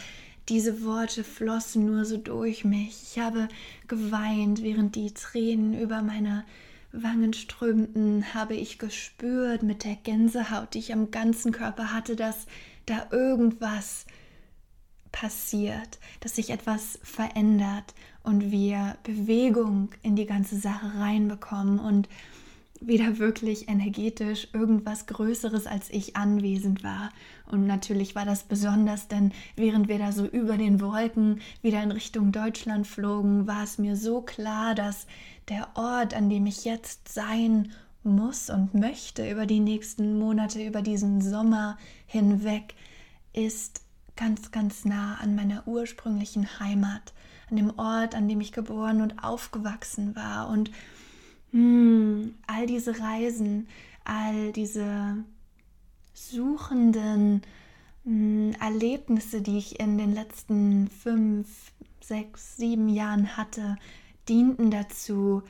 diese 0.48 0.84
Worte 0.84 1.24
flossen 1.24 1.86
nur 1.86 2.04
so 2.04 2.18
durch 2.18 2.64
mich. 2.64 3.02
Ich 3.02 3.18
habe 3.18 3.48
geweint, 3.88 4.62
während 4.62 4.94
die 4.94 5.12
Tränen 5.12 5.78
über 5.78 6.02
meine 6.02 6.44
Wangen 6.92 7.32
strömten, 7.32 8.32
habe 8.34 8.54
ich 8.54 8.78
gespürt 8.78 9.62
mit 9.62 9.84
der 9.84 9.96
Gänsehaut, 9.96 10.74
die 10.74 10.78
ich 10.78 10.92
am 10.92 11.10
ganzen 11.10 11.50
Körper 11.50 11.92
hatte, 11.92 12.14
dass 12.14 12.46
da 12.86 13.08
irgendwas 13.10 14.06
passiert, 15.10 15.98
dass 16.20 16.36
sich 16.36 16.50
etwas 16.50 16.98
verändert 17.02 17.94
und 18.22 18.50
wir 18.50 18.96
Bewegung 19.02 19.90
in 20.02 20.14
die 20.14 20.26
ganze 20.26 20.56
Sache 20.56 20.98
reinbekommen 20.98 21.78
und 21.78 22.08
wieder 22.80 23.18
wirklich 23.18 23.68
energetisch 23.68 24.48
irgendwas 24.52 25.06
Größeres 25.06 25.66
als 25.66 25.90
ich 25.90 26.16
anwesend 26.16 26.84
war. 26.84 27.10
Und 27.50 27.66
natürlich 27.66 28.14
war 28.14 28.24
das 28.24 28.44
besonders, 28.44 29.08
denn 29.08 29.32
während 29.54 29.88
wir 29.88 29.98
da 29.98 30.12
so 30.12 30.26
über 30.26 30.56
den 30.56 30.80
Wolken 30.80 31.40
wieder 31.62 31.82
in 31.82 31.92
Richtung 31.92 32.32
Deutschland 32.32 32.86
flogen, 32.86 33.46
war 33.46 33.62
es 33.62 33.78
mir 33.78 33.96
so 33.96 34.20
klar, 34.20 34.74
dass 34.74 35.06
der 35.48 35.68
Ort, 35.74 36.14
an 36.14 36.28
dem 36.28 36.46
ich 36.46 36.64
jetzt 36.64 37.08
sein 37.12 37.72
muss 38.02 38.50
und 38.50 38.74
möchte 38.74 39.28
über 39.30 39.46
die 39.46 39.60
nächsten 39.60 40.18
Monate, 40.18 40.64
über 40.64 40.82
diesen 40.82 41.20
Sommer 41.20 41.76
hinweg, 42.06 42.74
ist 43.32 43.82
ganz, 44.16 44.50
ganz 44.50 44.84
nah 44.84 45.16
an 45.16 45.34
meiner 45.34 45.66
ursprünglichen 45.68 46.58
Heimat, 46.58 47.12
an 47.50 47.56
dem 47.56 47.78
Ort, 47.78 48.14
an 48.14 48.28
dem 48.28 48.40
ich 48.40 48.52
geboren 48.52 49.02
und 49.02 49.22
aufgewachsen 49.22 50.16
war. 50.16 50.48
Und 50.48 50.70
hm, 51.50 52.05
all 52.56 52.66
diese 52.66 52.98
Reisen, 52.98 53.68
all 54.04 54.52
diese 54.52 55.24
suchenden 56.14 57.42
mh, 58.04 58.52
hm, 58.54 58.56
Erlebnisse, 58.60 59.42
die 59.42 59.58
ich 59.58 59.78
in 59.78 59.98
den 59.98 60.14
letzten 60.14 60.88
fünf, 60.88 61.72
sechs, 62.00 62.56
sieben 62.56 62.88
Jahren 62.88 63.36
hatte, 63.36 63.76
dienten 64.28 64.70
dazu, 64.70 65.42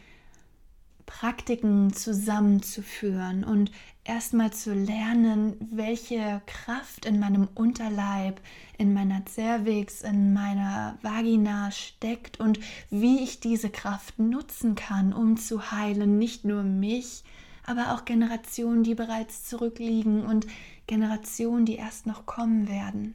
Praktiken 1.06 1.92
zusammenzuführen 1.92 3.44
und 3.44 3.70
erstmal 4.04 4.52
zu 4.52 4.74
lernen, 4.74 5.56
welche 5.70 6.42
Kraft 6.46 7.06
in 7.06 7.18
meinem 7.18 7.48
Unterleib, 7.54 8.40
in 8.76 8.92
meiner 8.92 9.22
Cervix, 9.26 10.02
in 10.02 10.32
meiner 10.32 10.98
Vagina 11.02 11.70
steckt 11.70 12.38
und 12.40 12.60
wie 12.90 13.20
ich 13.20 13.40
diese 13.40 13.70
Kraft 13.70 14.18
nutzen 14.18 14.74
kann, 14.74 15.12
um 15.12 15.36
zu 15.36 15.70
heilen, 15.70 16.18
nicht 16.18 16.44
nur 16.44 16.62
mich, 16.62 17.24
aber 17.64 17.94
auch 17.94 18.04
Generationen, 18.04 18.84
die 18.84 18.94
bereits 18.94 19.44
zurückliegen 19.44 20.24
und 20.24 20.46
Generationen, 20.86 21.66
die 21.66 21.76
erst 21.76 22.06
noch 22.06 22.26
kommen 22.26 22.68
werden. 22.68 23.14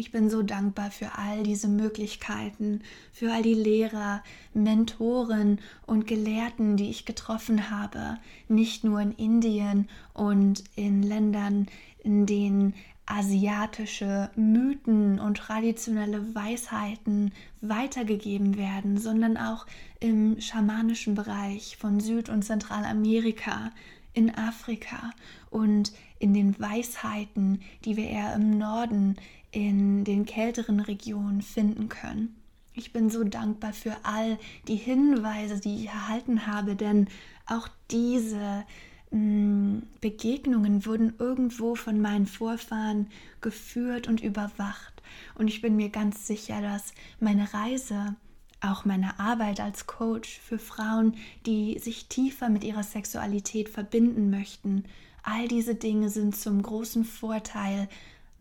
Ich 0.00 0.12
bin 0.12 0.30
so 0.30 0.44
dankbar 0.44 0.92
für 0.92 1.18
all 1.18 1.42
diese 1.42 1.66
Möglichkeiten, 1.66 2.82
für 3.12 3.32
all 3.32 3.42
die 3.42 3.54
Lehrer, 3.54 4.22
Mentoren 4.54 5.58
und 5.86 6.06
Gelehrten, 6.06 6.76
die 6.76 6.88
ich 6.88 7.04
getroffen 7.04 7.68
habe, 7.68 8.16
nicht 8.46 8.84
nur 8.84 9.00
in 9.00 9.10
Indien 9.10 9.88
und 10.14 10.62
in 10.76 11.02
Ländern, 11.02 11.66
in 12.04 12.26
denen 12.26 12.74
asiatische 13.06 14.30
Mythen 14.36 15.18
und 15.18 15.38
traditionelle 15.38 16.32
Weisheiten 16.32 17.32
weitergegeben 17.60 18.56
werden, 18.56 18.98
sondern 18.98 19.36
auch 19.36 19.66
im 19.98 20.40
schamanischen 20.40 21.16
Bereich 21.16 21.76
von 21.76 21.98
Süd- 21.98 22.28
und 22.28 22.44
Zentralamerika, 22.44 23.72
in 24.12 24.32
Afrika 24.32 25.10
und 25.50 25.92
in 26.20 26.34
den 26.34 26.58
Weisheiten, 26.60 27.62
die 27.84 27.96
wir 27.96 28.08
eher 28.08 28.34
im 28.34 28.58
Norden 28.58 29.16
in 29.50 30.04
den 30.04 30.26
kälteren 30.26 30.80
Regionen 30.80 31.42
finden 31.42 31.88
können. 31.88 32.36
Ich 32.74 32.92
bin 32.92 33.10
so 33.10 33.24
dankbar 33.24 33.72
für 33.72 33.96
all 34.04 34.38
die 34.68 34.76
Hinweise, 34.76 35.58
die 35.58 35.82
ich 35.82 35.86
erhalten 35.86 36.46
habe, 36.46 36.76
denn 36.76 37.08
auch 37.46 37.68
diese 37.90 38.64
mh, 39.10 39.18
mm, 39.18 39.82
Begegnungen 40.00 40.86
wurden 40.86 41.14
irgendwo 41.18 41.74
von 41.74 42.00
meinen 42.00 42.26
Vorfahren 42.26 43.08
geführt 43.40 44.06
und 44.06 44.22
überwacht. 44.22 45.02
Und 45.34 45.48
ich 45.48 45.60
bin 45.60 45.76
mir 45.76 45.88
ganz 45.88 46.26
sicher, 46.26 46.60
dass 46.60 46.92
meine 47.18 47.52
Reise, 47.52 48.14
auch 48.60 48.84
meine 48.84 49.18
Arbeit 49.18 49.60
als 49.60 49.86
Coach 49.86 50.38
für 50.38 50.58
Frauen, 50.58 51.14
die 51.46 51.78
sich 51.78 52.06
tiefer 52.06 52.48
mit 52.48 52.64
ihrer 52.64 52.82
Sexualität 52.82 53.68
verbinden 53.68 54.30
möchten, 54.30 54.84
all 55.22 55.48
diese 55.48 55.74
Dinge 55.74 56.10
sind 56.10 56.36
zum 56.36 56.62
großen 56.62 57.04
Vorteil 57.04 57.88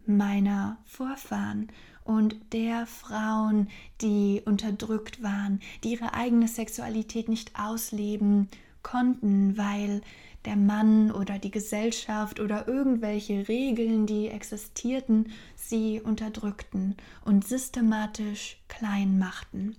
meiner 0.07 0.77
Vorfahren 0.85 1.67
und 2.03 2.35
der 2.53 2.85
Frauen, 2.85 3.67
die 4.01 4.41
unterdrückt 4.45 5.21
waren, 5.21 5.59
die 5.83 5.93
ihre 5.93 6.13
eigene 6.13 6.47
Sexualität 6.47 7.27
nicht 7.27 7.51
ausleben 7.59 8.47
konnten, 8.81 9.57
weil 9.57 10.01
der 10.45 10.55
Mann 10.55 11.11
oder 11.11 11.39
die 11.39 11.51
Gesellschaft 11.51 12.39
oder 12.39 12.67
irgendwelche 12.67 13.49
Regeln, 13.49 14.05
die 14.05 14.29
existierten, 14.29 15.31
sie 15.55 15.99
unterdrückten 15.99 16.95
und 17.25 17.45
systematisch 17.45 18.57
klein 18.69 19.19
machten. 19.19 19.75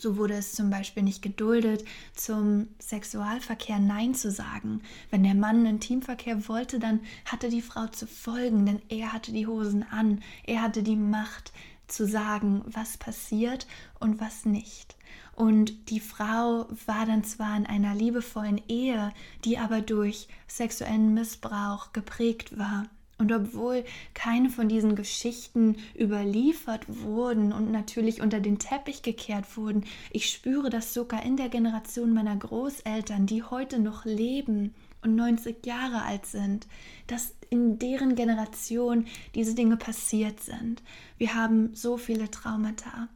So 0.00 0.16
wurde 0.16 0.32
es 0.32 0.54
zum 0.54 0.70
Beispiel 0.70 1.02
nicht 1.02 1.20
geduldet, 1.20 1.84
zum 2.14 2.68
Sexualverkehr 2.78 3.78
Nein 3.78 4.14
zu 4.14 4.30
sagen. 4.30 4.80
Wenn 5.10 5.24
der 5.24 5.34
Mann 5.34 5.66
Intimverkehr 5.66 6.48
wollte, 6.48 6.78
dann 6.78 7.00
hatte 7.26 7.50
die 7.50 7.60
Frau 7.60 7.86
zu 7.88 8.06
folgen, 8.06 8.64
denn 8.64 8.80
er 8.88 9.12
hatte 9.12 9.30
die 9.30 9.46
Hosen 9.46 9.82
an. 9.82 10.22
Er 10.44 10.62
hatte 10.62 10.82
die 10.82 10.96
Macht 10.96 11.52
zu 11.86 12.06
sagen, 12.06 12.62
was 12.64 12.96
passiert 12.96 13.66
und 13.98 14.22
was 14.22 14.46
nicht. 14.46 14.96
Und 15.34 15.90
die 15.90 16.00
Frau 16.00 16.66
war 16.86 17.04
dann 17.04 17.22
zwar 17.22 17.54
in 17.58 17.66
einer 17.66 17.94
liebevollen 17.94 18.62
Ehe, 18.68 19.12
die 19.44 19.58
aber 19.58 19.82
durch 19.82 20.28
sexuellen 20.46 21.12
Missbrauch 21.12 21.92
geprägt 21.92 22.58
war. 22.58 22.86
Und 23.20 23.30
obwohl 23.32 23.84
keine 24.14 24.48
von 24.48 24.66
diesen 24.66 24.96
Geschichten 24.96 25.76
überliefert 25.94 26.86
wurden 26.88 27.52
und 27.52 27.70
natürlich 27.70 28.22
unter 28.22 28.40
den 28.40 28.58
Teppich 28.58 29.02
gekehrt 29.02 29.58
wurden, 29.58 29.84
ich 30.10 30.30
spüre 30.30 30.70
das 30.70 30.94
sogar 30.94 31.22
in 31.22 31.36
der 31.36 31.50
Generation 31.50 32.14
meiner 32.14 32.34
Großeltern, 32.34 33.26
die 33.26 33.42
heute 33.42 33.78
noch 33.78 34.06
leben 34.06 34.74
und 35.02 35.16
90 35.16 35.66
Jahre 35.66 36.02
alt 36.02 36.24
sind, 36.24 36.66
dass 37.08 37.34
in 37.50 37.78
deren 37.78 38.14
Generation 38.14 39.04
diese 39.34 39.54
Dinge 39.54 39.76
passiert 39.76 40.40
sind. 40.40 40.82
Wir 41.18 41.34
haben 41.34 41.74
so 41.74 41.98
viele 41.98 42.30
Traumata. 42.30 43.08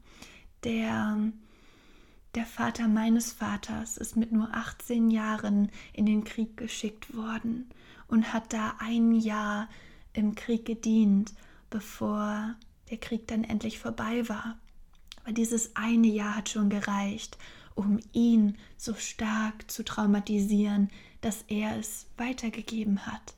Der, 0.64 1.18
der 2.34 2.44
Vater 2.44 2.88
meines 2.88 3.32
Vaters 3.32 3.96
ist 3.96 4.16
mit 4.16 4.32
nur 4.32 4.50
18 4.52 5.11
Jahren 5.11 5.70
in 5.94 6.04
den 6.04 6.25
Krieg 6.25 6.58
geschickt 6.58 7.16
worden 7.16 7.70
und 8.06 8.34
hat 8.34 8.52
da 8.52 8.75
ein 8.80 9.12
Jahr 9.12 9.68
im 10.14 10.35
Krieg 10.35 10.64
gedient, 10.64 11.35
bevor 11.71 12.54
der 12.90 12.99
Krieg 12.99 13.28
dann 13.28 13.44
endlich 13.44 13.78
vorbei 13.78 14.28
war. 14.28 14.59
Aber 15.23 15.33
dieses 15.33 15.76
eine 15.76 16.06
Jahr 16.09 16.37
hat 16.37 16.49
schon 16.49 16.71
gereicht, 16.71 17.37
um 17.75 17.99
ihn 18.12 18.56
so 18.76 18.94
stark 18.94 19.71
zu 19.71 19.85
traumatisieren, 19.85 20.90
dass 21.21 21.42
er 21.49 21.76
es 21.78 22.06
weitergegeben 22.16 23.06
hat. 23.06 23.35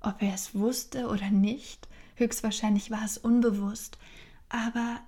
ob 0.00 0.22
er 0.22 0.34
es 0.34 0.54
wusste 0.54 1.08
oder 1.08 1.30
nicht. 1.30 1.88
Höchstwahrscheinlich 2.16 2.90
war 2.90 3.04
es 3.04 3.18
unbewusst. 3.18 3.98
Aber 4.48 5.00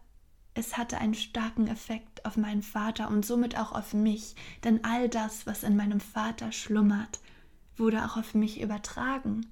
es 0.54 0.76
hatte 0.76 0.99
einen 0.99 1.14
starken 1.14 1.66
Effekt 1.66 2.25
auf 2.26 2.37
meinen 2.37 2.62
Vater 2.62 3.09
und 3.09 3.25
somit 3.25 3.57
auch 3.59 3.73
auf 3.73 3.95
mich, 3.95 4.35
denn 4.64 4.85
all 4.85 5.09
das, 5.09 5.47
was 5.47 5.62
in 5.62 5.76
meinem 5.76 6.00
Vater 6.00 6.52
schlummert, 6.52 7.21
wurde 7.76 8.04
auch 8.04 8.16
auf 8.19 8.35
mich 8.35 8.61
übertragen. 8.61 9.47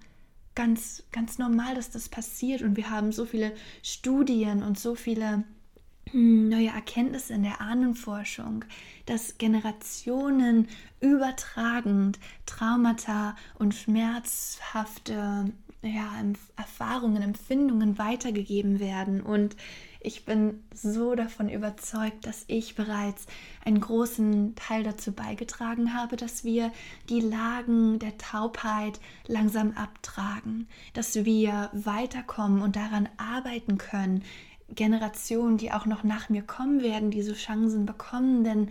Ganz, 0.55 1.05
ganz 1.13 1.39
normal, 1.39 1.75
dass 1.75 1.91
das 1.91 2.09
passiert 2.09 2.63
und 2.63 2.77
wir 2.77 2.91
haben 2.91 3.13
so 3.13 3.25
viele 3.25 3.53
Studien 3.83 4.63
und 4.63 4.79
so 4.79 4.95
viele 4.95 5.45
hm, 6.11 6.49
neue 6.49 6.69
Erkenntnisse 6.69 7.35
in 7.35 7.45
der 7.45 7.61
Ahnenforschung, 7.61 8.65
dass 9.07 9.39
Generationen 9.39 10.69
übertragend 11.01 12.19
Traumata 12.47 13.37
und 13.59 13.75
schmerzhafte 13.75 15.53
ja, 15.83 16.23
Erfahrungen, 16.57 17.23
Empfindungen 17.23 17.99
weitergegeben 17.99 18.81
werden. 18.81 19.21
Und 19.21 19.57
ich 20.01 20.25
bin 20.25 20.63
so 20.73 21.15
davon 21.15 21.51
überzeugt, 21.51 22.27
dass 22.27 22.45
ich 22.47 22.75
bereits 22.75 23.27
einen 23.65 23.81
großen 23.81 24.55
Teil 24.55 24.83
dazu 24.83 25.13
beigetragen 25.13 25.95
habe, 25.95 26.17
dass 26.17 26.43
wir 26.43 26.73
die 27.11 27.21
Lagen 27.21 27.99
der 27.99 28.17
Taubheit 28.17 28.99
langsam 29.27 29.73
abtragen, 29.73 30.69
dass 30.95 31.15
wir 31.15 31.71
weiterkommen 31.73 32.63
und 32.63 32.77
daran 32.77 33.09
arbeiten 33.19 33.77
können, 33.77 34.25
Generationen, 34.75 35.59
die 35.59 35.73
auch 35.73 35.85
noch 35.85 36.05
nach 36.05 36.29
mir 36.29 36.43
kommen 36.43 36.83
werden, 36.83 37.11
diese 37.11 37.35
Chancen 37.35 37.87
bekommen, 37.87 38.45
denn 38.45 38.69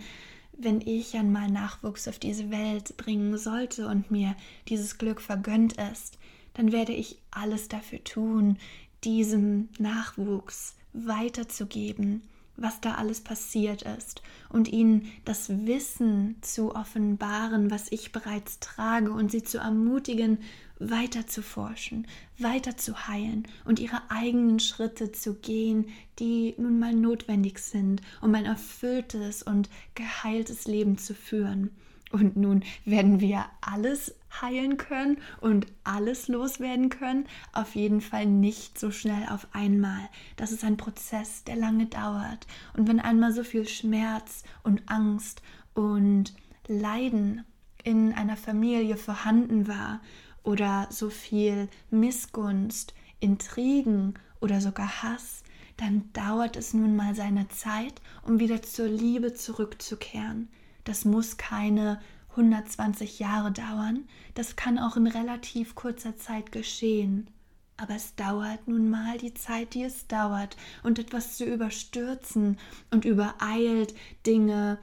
wenn 0.56 0.80
ich 0.80 1.16
einmal 1.16 1.48
Nachwuchs 1.50 2.08
auf 2.08 2.18
diese 2.18 2.50
Welt 2.50 2.96
bringen 2.96 3.38
sollte 3.38 3.86
und 3.86 4.10
mir 4.10 4.34
dieses 4.68 4.98
Glück 4.98 5.20
vergönnt 5.20 5.74
ist, 5.74 6.18
dann 6.54 6.72
werde 6.72 6.92
ich 6.92 7.18
alles 7.30 7.68
dafür 7.68 8.02
tun, 8.02 8.58
diesem 9.04 9.68
Nachwuchs 9.78 10.74
weiterzugeben, 10.92 12.22
was 12.56 12.80
da 12.80 12.94
alles 12.94 13.22
passiert 13.22 13.82
ist 13.82 14.22
und 14.50 14.68
ihnen 14.68 15.10
das 15.24 15.48
Wissen 15.48 16.36
zu 16.42 16.74
offenbaren, 16.74 17.70
was 17.70 17.90
ich 17.90 18.12
bereits 18.12 18.60
trage 18.60 19.12
und 19.12 19.30
sie 19.30 19.42
zu 19.42 19.58
ermutigen, 19.58 20.38
weiter 20.78 21.26
zu 21.26 21.42
forschen, 21.42 22.06
weiter 22.38 22.76
zu 22.76 23.06
heilen 23.06 23.46
und 23.64 23.78
ihre 23.78 24.10
eigenen 24.10 24.60
Schritte 24.60 25.12
zu 25.12 25.34
gehen, 25.34 25.88
die 26.18 26.54
nun 26.58 26.78
mal 26.78 26.94
notwendig 26.94 27.58
sind, 27.58 28.02
um 28.20 28.34
ein 28.34 28.46
erfülltes 28.46 29.42
und 29.42 29.68
geheiltes 29.94 30.66
Leben 30.66 30.98
zu 30.98 31.14
führen. 31.14 31.70
Und 32.12 32.36
nun 32.36 32.64
werden 32.84 33.20
wir 33.20 33.44
alles 33.60 34.14
heilen 34.40 34.76
können 34.76 35.18
und 35.40 35.66
alles 35.84 36.28
loswerden 36.28 36.88
können. 36.88 37.26
Auf 37.52 37.74
jeden 37.74 38.00
Fall 38.00 38.26
nicht 38.26 38.78
so 38.78 38.90
schnell 38.90 39.26
auf 39.28 39.48
einmal. 39.52 40.08
Das 40.36 40.52
ist 40.52 40.64
ein 40.64 40.76
Prozess, 40.76 41.44
der 41.44 41.56
lange 41.56 41.86
dauert. 41.86 42.46
Und 42.76 42.88
wenn 42.88 43.00
einmal 43.00 43.32
so 43.32 43.44
viel 43.44 43.66
Schmerz 43.66 44.44
und 44.62 44.82
Angst 44.88 45.42
und 45.74 46.34
Leiden 46.66 47.44
in 47.82 48.12
einer 48.12 48.36
Familie 48.36 48.96
vorhanden 48.96 49.66
war 49.66 50.00
oder 50.42 50.86
so 50.90 51.10
viel 51.10 51.68
Missgunst, 51.90 52.94
Intrigen 53.20 54.14
oder 54.40 54.60
sogar 54.60 55.02
Hass, 55.02 55.42
dann 55.76 56.10
dauert 56.12 56.56
es 56.56 56.74
nun 56.74 56.94
mal 56.94 57.14
seine 57.14 57.48
Zeit, 57.48 58.02
um 58.22 58.38
wieder 58.38 58.62
zur 58.62 58.86
Liebe 58.86 59.32
zurückzukehren. 59.32 60.48
Das 60.84 61.04
muss 61.04 61.36
keine 61.36 62.00
120 62.30 63.18
Jahre 63.18 63.52
dauern, 63.52 64.04
das 64.34 64.56
kann 64.56 64.78
auch 64.78 64.96
in 64.96 65.06
relativ 65.06 65.74
kurzer 65.74 66.16
Zeit 66.16 66.52
geschehen. 66.52 67.28
Aber 67.76 67.94
es 67.94 68.14
dauert 68.14 68.68
nun 68.68 68.90
mal 68.90 69.16
die 69.16 69.32
Zeit, 69.32 69.74
die 69.74 69.82
es 69.82 70.06
dauert. 70.06 70.56
Und 70.82 70.98
etwas 70.98 71.38
zu 71.38 71.44
überstürzen 71.44 72.58
und 72.90 73.06
übereilt 73.06 73.94
Dinge 74.26 74.78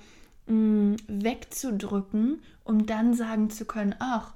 mh, 0.47 0.55
mm, 0.55 0.95
wegzudrücken, 1.07 2.41
um 2.63 2.88
dann 2.88 3.13
sagen 3.13 3.51
zu 3.51 3.65
können, 3.65 3.95
ach, 3.99 4.33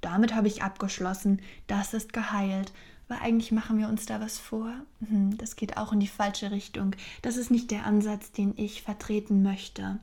damit 0.00 0.34
habe 0.34 0.48
ich 0.48 0.62
abgeschlossen, 0.62 1.42
das 1.66 1.92
ist 1.92 2.12
geheilt. 2.14 2.72
Weil 3.08 3.18
eigentlich 3.18 3.52
machen 3.52 3.76
wir 3.78 3.88
uns 3.88 4.06
da 4.06 4.20
was 4.20 4.38
vor. 4.38 4.72
Mhm, 5.00 5.36
das 5.36 5.56
geht 5.56 5.76
auch 5.76 5.92
in 5.92 6.00
die 6.00 6.06
falsche 6.06 6.52
Richtung. 6.52 6.96
Das 7.22 7.36
ist 7.36 7.50
nicht 7.50 7.70
der 7.70 7.84
Ansatz, 7.84 8.32
den 8.32 8.54
ich 8.56 8.82
vertreten 8.82 9.42
möchte. 9.42 9.98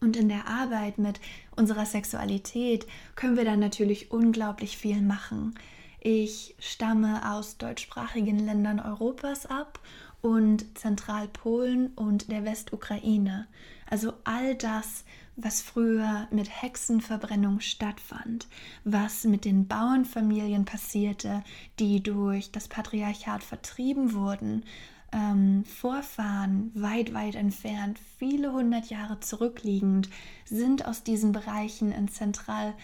Und 0.00 0.16
in 0.16 0.28
der 0.28 0.46
Arbeit 0.46 0.98
mit 0.98 1.20
unserer 1.56 1.84
Sexualität 1.84 2.86
können 3.16 3.36
wir 3.36 3.44
dann 3.44 3.60
natürlich 3.60 4.10
unglaublich 4.10 4.76
viel 4.78 5.02
machen. 5.02 5.54
Ich 6.00 6.54
stamme 6.58 7.34
aus 7.34 7.58
deutschsprachigen 7.58 8.38
Ländern 8.38 8.80
Europas 8.80 9.44
ab 9.44 9.78
und 10.22 10.78
Zentralpolen 10.78 11.88
und 11.88 12.30
der 12.30 12.44
Westukraine. 12.44 13.46
Also 13.88 14.14
all 14.24 14.54
das, 14.54 15.04
was 15.36 15.60
früher 15.60 16.28
mit 16.30 16.62
Hexenverbrennung 16.62 17.60
stattfand, 17.60 18.46
was 18.84 19.24
mit 19.24 19.44
den 19.44 19.66
Bauernfamilien 19.66 20.64
passierte, 20.64 21.42
die 21.78 22.02
durch 22.02 22.50
das 22.50 22.68
Patriarchat 22.68 23.42
vertrieben 23.42 24.14
wurden, 24.14 24.64
ähm, 25.12 25.64
Vorfahren 25.64 26.70
weit, 26.74 27.12
weit 27.14 27.34
entfernt, 27.34 27.98
viele 28.18 28.52
hundert 28.52 28.90
Jahre 28.90 29.20
zurückliegend, 29.20 30.08
sind 30.44 30.86
aus 30.86 31.02
diesen 31.02 31.32
Bereichen 31.32 31.92
in 31.92 32.08
Zentralpolen 32.08 32.74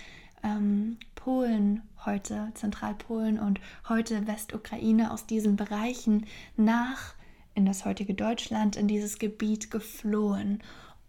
ähm, 0.43 1.83
heute, 2.05 2.53
Zentralpolen 2.55 3.39
und 3.39 3.61
heute 3.89 4.27
Westukraine, 4.27 5.11
aus 5.13 5.27
diesen 5.27 5.57
Bereichen 5.57 6.27
nach 6.57 7.15
in 7.55 7.67
das 7.67 7.85
heutige 7.85 8.15
Deutschland, 8.15 8.77
in 8.77 8.87
dieses 8.87 9.19
Gebiet 9.19 9.71
geflohen 9.71 10.63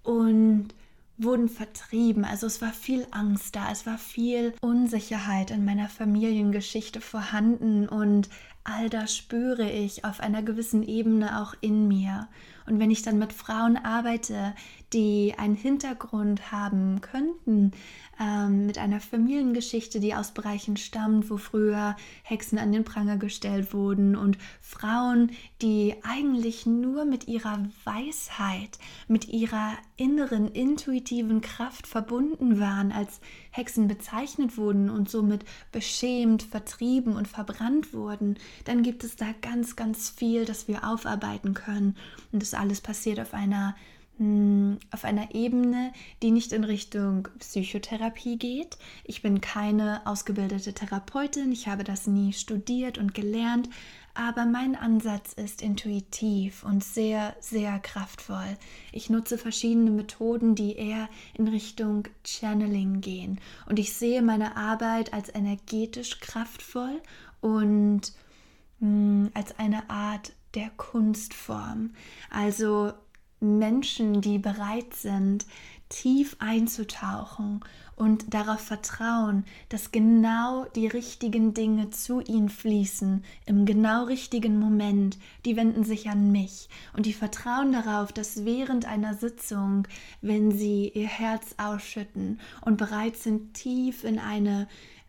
und 0.03 0.69
wurden 1.17 1.49
vertrieben. 1.49 2.23
Also 2.25 2.47
es 2.47 2.62
war 2.62 2.71
viel 2.71 3.06
Angst 3.12 3.56
da, 3.56 3.71
es 3.71 3.86
war 3.86 3.97
viel 3.97 4.53
Unsicherheit 4.62 5.51
in 5.51 5.65
meiner 5.65 5.89
Familiengeschichte 5.89 7.01
vorhanden 7.01 7.89
und 7.89 8.30
all 8.67 8.89
das 8.89 9.15
spüre 9.15 9.69
ich 9.69 10.03
auf 10.03 10.19
einer 10.19 10.43
gewissen 10.43 10.84
Ebene 10.84 11.41
auch 11.41 11.56
in 11.62 11.88
mir. 11.88 12.27
Und 12.67 12.80
wenn 12.80 12.91
ich 12.91 13.01
dann 13.01 13.17
mit 13.17 13.34
Frauen 13.34 13.77
arbeite, 13.77 14.53
die 14.93 15.34
einen 15.38 15.56
Hintergrund 15.56 16.51
haben 16.51 17.01
könnten, 17.01 17.71
ähm, 18.19 18.65
mit 18.65 18.77
einer 18.77 18.99
Familiengeschichte, 18.99 19.99
die 19.99 20.15
aus 20.15 20.32
Bereichen 20.32 20.75
stammt, 20.75 21.30
wo 21.30 21.38
früher 21.38 21.95
Hexen 22.23 22.58
an 22.58 22.71
den 22.71 22.84
Pranger 22.84 23.17
gestellt 23.17 23.73
wurden 23.73 24.15
und 24.15 24.38
Frauen, 24.60 25.32
die 25.62 25.95
eigentlich 26.03 26.65
nur 26.65 27.06
mit 27.06 27.27
ihrer 27.27 27.65
Weisheit, 27.84 28.80
mit 29.08 29.27
ihrer 29.27 29.73
inneren 29.97 30.47
intuitiven 30.47 31.41
Kraft 31.41 31.86
verbunden 31.86 32.60
waren, 32.60 32.91
als 32.91 33.19
Hexen 33.51 33.88
bezeichnet 33.88 34.58
wurden 34.58 34.89
und 34.89 35.10
somit 35.10 35.45
beschämt, 35.71 36.43
vertrieben 36.43 37.15
und 37.15 37.27
verbrannt 37.27 37.93
wurden, 37.93 38.38
dann 38.65 38.84
gibt 38.84 39.03
es 39.03 39.15
da 39.15 39.27
ganz, 39.41 39.75
ganz 39.75 40.10
viel, 40.10 40.45
das 40.45 40.67
wir 40.67 40.88
aufarbeiten 40.88 41.53
können. 41.53 41.95
Und 42.32 42.41
das 42.41 42.53
alles 42.58 42.82
passiert 42.82 43.20
auf 43.20 43.34
einer 43.34 43.76
hm, 44.17 44.80
auf 44.91 45.04
einer 45.04 45.36
Ebene, 45.36 45.93
die 46.24 46.32
nicht 46.32 46.52
in 46.52 46.63
Richtung 46.63 47.28
Psychotherapie 47.38 48.38
geht. 48.38 48.78
Ich 49.04 49.22
bin 49.22 49.41
keine 49.41 50.02
ausgebildete 50.06 50.74
Therapeutin, 50.74 51.52
ich 51.52 51.67
habe 51.67 51.84
das 51.84 52.08
nie 52.08 52.34
studiert 52.34 52.98
und 52.98 53.13
gelernt, 53.13 53.70
aber 54.15 54.48
mein 54.48 54.76
Ansatz 54.76 55.34
ist 55.34 55.62
intuitiv 55.62 56.63
und 56.63 56.84
sehr, 56.84 57.36
sehr 57.39 57.78
kraftvoll. 57.78 58.58
Ich 58.91 59.12
nutze 59.12 59.38
verschiedene 59.38 59.91
Methoden, 59.91 60.56
die 60.56 60.76
eher 60.76 61.10
in 61.36 61.48
Richtung 61.48 62.08
Channeling 62.26 63.02
gehen 63.02 63.39
und 63.67 63.78
ich 63.78 63.93
sehe 63.93 64.24
meine 64.24 64.58
Arbeit 64.58 65.13
als 65.13 65.34
energetisch 65.34 66.20
kraftvoll 66.20 67.04
und 67.39 68.13
mh, 68.80 68.88
hm, 68.88 69.32
als 69.36 69.60
eine 69.60 69.88
Art 69.91 70.34
der 70.55 70.69
Kunstform. 70.77 71.91
Also 72.29 72.93
Menschen, 73.39 74.21
die 74.21 74.39
bereit 74.39 74.93
sind, 74.95 75.45
tief 75.89 76.36
einzutauchen 76.39 77.62
und 77.95 78.33
darauf 78.33 78.60
vertrauen, 78.60 79.45
dass 79.69 79.91
genau 79.91 80.65
die 80.75 80.88
richtigen 80.88 81.53
Dinge 81.53 81.89
zu 81.91 82.19
ihnen 82.19 82.49
fließen, 82.49 83.23
im 83.45 83.65
genau 83.65 84.03
richtigen 84.03 84.60
Moment, 84.60 85.17
die 85.45 85.55
wenden 85.55 85.83
sich 85.83 86.10
an 86.10 86.31
mich 86.31 86.67
und 86.93 87.05
die 87.05 87.13
vertrauen 87.13 87.71
darauf, 87.71 88.12
dass 88.12 88.43
während 88.43 88.86
einer 88.86 89.13
Sitzung, 89.13 89.88
wenn 90.21 90.51
sie 90.51 90.89
ihr 90.89 91.07
Herz 91.07 91.55
ausschütten 91.57 92.39
und 92.62 92.77
bereit 92.77 93.15
sind, 93.15 93.53
tief 93.53 94.03
in 94.03 94.19
eine 94.19 94.67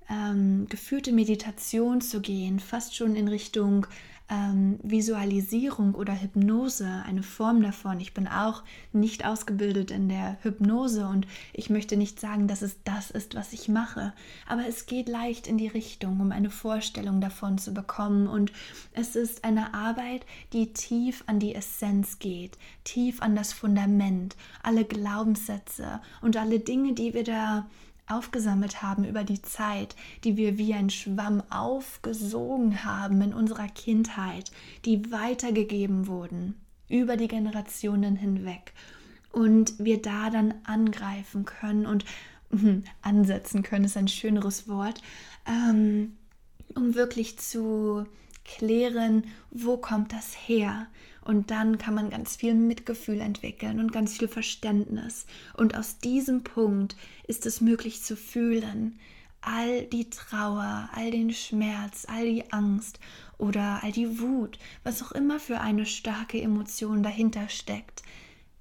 ähm, 0.09 0.66
geführte 0.68 1.12
Meditation 1.12 2.01
zu 2.01 2.20
gehen, 2.20 2.61
fast 2.61 2.94
schon 2.94 3.16
in 3.16 3.29
Richtung 3.29 3.87
ähm, 4.31 4.79
Visualisierung 4.83 5.95
oder 5.95 6.21
Hypnose, 6.21 7.03
eine 7.07 7.23
Form 7.23 7.62
davon. 7.62 8.01
Ich 8.01 8.14
bin 8.14 8.29
auch 8.29 8.62
nicht 8.93 9.25
ausgebildet 9.25 9.91
in 9.91 10.09
der 10.09 10.37
Hypnose 10.43 11.07
und 11.07 11.27
ich 11.53 11.71
möchte 11.71 11.97
nicht 11.97 12.21
sagen, 12.21 12.49
dass 12.49 12.62
es 12.62 12.83
das 12.85 13.11
ist, 13.11 13.35
was 13.35 13.53
ich 13.53 13.69
mache, 13.69 14.12
aber 14.47 14.67
es 14.67 14.87
geht 14.87 15.09
leicht 15.09 15.47
in 15.47 15.59
die 15.59 15.69
Richtung, 15.69 16.21
um 16.21 16.33
eine 16.33 16.51
Vorstellung 16.51 17.21
davon 17.21 17.59
zu 17.59 17.73
bekommen 17.73 18.27
und 18.27 18.53
es 18.93 19.17
ist 19.17 19.45
eine 19.45 19.75
Arbeit, 19.75 20.27
die 20.53 20.73
tief 20.73 21.25
an 21.27 21.38
die 21.38 21.55
Essenz 21.55 22.19
geht, 22.19 22.59
tief 22.85 23.23
an 23.23 23.35
das 23.35 23.53
Fundament, 23.53 24.37
alle 24.62 24.85
Glaubenssätze 24.85 26.01
und 26.21 26.37
alle 26.37 26.61
Dinge, 26.61 26.93
die 26.93 27.14
wir 27.14 27.25
da 27.25 27.67
aufgesammelt 28.09 28.83
haben 28.83 29.05
über 29.05 29.25
die 29.25 29.42
Zeit, 29.42 29.97
die 30.25 30.37
wir 30.37 30.59
wie 30.59 30.75
ein 30.75 30.90
Schwamm 30.90 31.42
aufgesogen 31.51 32.85
haben 32.85 33.21
in 33.23 33.35
unserer 33.35 33.68
Kindheit, 33.68 34.51
die 34.85 35.11
weitergegeben 35.11 36.07
wurden 36.07 36.55
über 36.88 37.16
die 37.16 37.29
Generationen 37.29 38.16
hinweg. 38.16 38.73
Und 39.31 39.79
wir 39.79 40.01
da 40.01 40.31
dann 40.31 40.55
angreifen 40.64 41.44
können 41.44 41.87
und 41.87 42.05
hm, 42.51 42.85
ansetzen 43.03 43.62
können, 43.62 43.85
ist 43.85 43.97
ein 43.97 44.09
schöneres 44.09 44.68
Wort, 44.68 45.03
ähm, 45.47 46.16
um 46.75 46.94
wirklich 46.94 47.38
zu 47.38 48.07
klären, 48.57 49.25
wo 49.51 49.77
kommt 49.77 50.13
das 50.13 50.35
her? 50.35 50.87
Und 51.23 51.51
dann 51.51 51.77
kann 51.77 51.95
man 51.95 52.11
ganz 52.11 52.37
viel 52.37 52.55
Mitgefühl 52.55 53.21
entwickeln 53.21 53.81
und 53.81 53.93
ganz 53.93 54.17
viel 54.17 54.29
Verständnis. 54.29 55.27
Und 55.55 55.77
aus 55.77 55.99
diesem 55.99 56.43
Punkt 56.43 56.97
ist 57.27 57.45
es 57.45 57.61
möglich 57.61 58.03
zu 58.03 58.17
fühlen, 58.17 58.99
all 59.43 59.85
die 59.85 60.09
Trauer, 60.09 60.89
all 60.93 61.11
den 61.11 61.33
Schmerz, 61.33 62.07
all 62.09 62.25
die 62.25 62.51
Angst 62.51 62.99
oder 63.37 63.81
all 63.83 63.93
die 63.93 64.19
Wut, 64.21 64.59
was 64.83 65.03
auch 65.03 65.13
immer 65.13 65.39
für 65.39 65.61
eine 65.61 65.87
starke 65.87 66.41
Emotion 66.41 67.03
dahinter 67.03 67.49
steckt. 67.49 68.03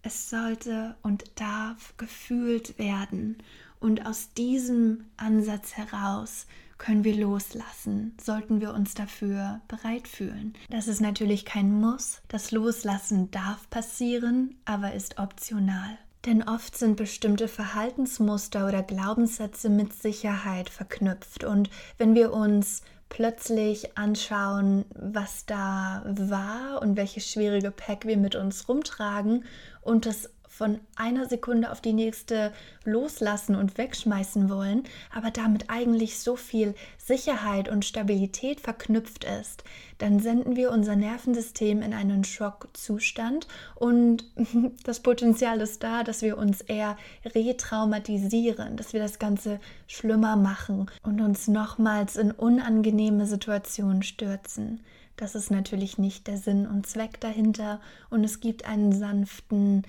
Es 0.04 0.30
sollte 0.30 0.96
und 1.02 1.24
darf 1.36 1.96
gefühlt 1.98 2.78
werden. 2.78 3.38
Und 3.80 4.06
aus 4.06 4.34
diesem 4.34 5.06
Ansatz 5.18 5.74
heraus 5.74 6.48
können 6.78 7.04
wir 7.04 7.16
loslassen, 7.16 8.16
sollten 8.22 8.62
wir 8.62 8.74
uns 8.74 8.94
dafür 8.94 9.62
bereit 9.68 10.08
fühlen. 10.08 10.54
Das 10.70 10.88
ist 10.88 11.02
natürlich 11.02 11.46
kein 11.46 11.72
Muss. 11.72 12.22
Das 12.28 12.52
Loslassen 12.52 13.32
darf 13.32 13.70
passieren, 13.70 14.56
aber 14.66 14.94
ist 14.94 15.20
optional. 15.20 15.98
Denn 16.26 16.44
oft 16.44 16.78
sind 16.78 16.98
bestimmte 16.98 17.48
Verhaltensmuster 17.48 18.68
oder 18.68 18.84
Glaubenssätze 18.84 19.70
mit 19.70 19.94
Sicherheit 19.94 20.70
verknüpft. 20.70 21.44
Und 21.44 21.70
wenn 21.98 22.16
wir 22.16 22.34
uns 22.34 22.82
plötzlich 23.10 23.98
anschauen, 23.98 24.86
was 24.94 25.46
da 25.46 26.04
war 26.06 26.82
und 26.82 26.98
welches 26.98 27.30
schwierige 27.30 27.72
Pack 27.72 28.06
wir 28.06 28.18
mit 28.18 28.36
uns 28.36 28.68
rumtragen 28.68 29.46
und 29.82 30.06
das 30.06 30.30
von 30.58 30.80
einer 30.96 31.28
Sekunde 31.28 31.72
auf 31.72 31.82
die 31.82 31.94
nächste 31.94 32.52
loslassen 32.84 33.56
und 33.56 33.78
wegschmeißen 33.78 34.50
wollen, 34.50 34.86
aber 35.14 35.30
damit 35.30 35.70
eigentlich 35.70 36.20
so 36.20 36.36
viel 36.36 36.74
Sicherheit 36.98 37.70
und 37.70 37.86
Stabilität 37.86 38.60
verknüpft 38.60 39.24
ist, 39.24 39.64
dann 40.00 40.20
senden 40.20 40.56
wir 40.56 40.72
unser 40.72 40.96
Nervensystem 40.96 41.84
in 41.84 41.94
einen 41.94 42.24
Schockzustand 42.24 43.48
und 43.76 44.26
das 44.84 45.02
Potenzial 45.02 45.62
ist 45.62 45.84
da, 45.84 46.04
dass 46.04 46.24
wir 46.24 46.40
uns 46.40 46.62
eher 46.62 46.98
retraumatisieren, 47.24 48.78
dass 48.78 48.94
wir 48.94 49.00
das 49.00 49.20
Ganze 49.20 49.60
schlimmer 49.86 50.36
machen 50.36 50.90
und 51.04 51.22
uns 51.22 51.48
nochmals 51.48 52.16
in 52.16 52.32
unangenehme 52.32 53.28
Situationen 53.28 54.02
stürzen. 54.02 54.80
Das 55.18 55.34
ist 55.34 55.50
natürlich 55.50 55.98
nicht 55.98 56.28
der 56.28 56.38
Sinn 56.38 56.68
und 56.68 56.86
Zweck 56.86 57.20
dahinter 57.20 57.80
und 58.10 58.24
es 58.24 58.40
gibt 58.40 58.66
einen 58.66 58.92
sanften 58.92 59.84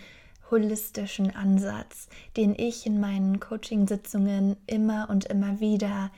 holistischen 0.50 1.34
Ansatz, 1.34 2.08
den 2.36 2.54
ich 2.56 2.86
in 2.86 3.00
meinen 3.00 3.40
Coaching-Sitzungen 3.40 4.56
immer 4.66 5.08
und 5.10 5.26
immer 5.26 5.60
wieder 5.60 6.10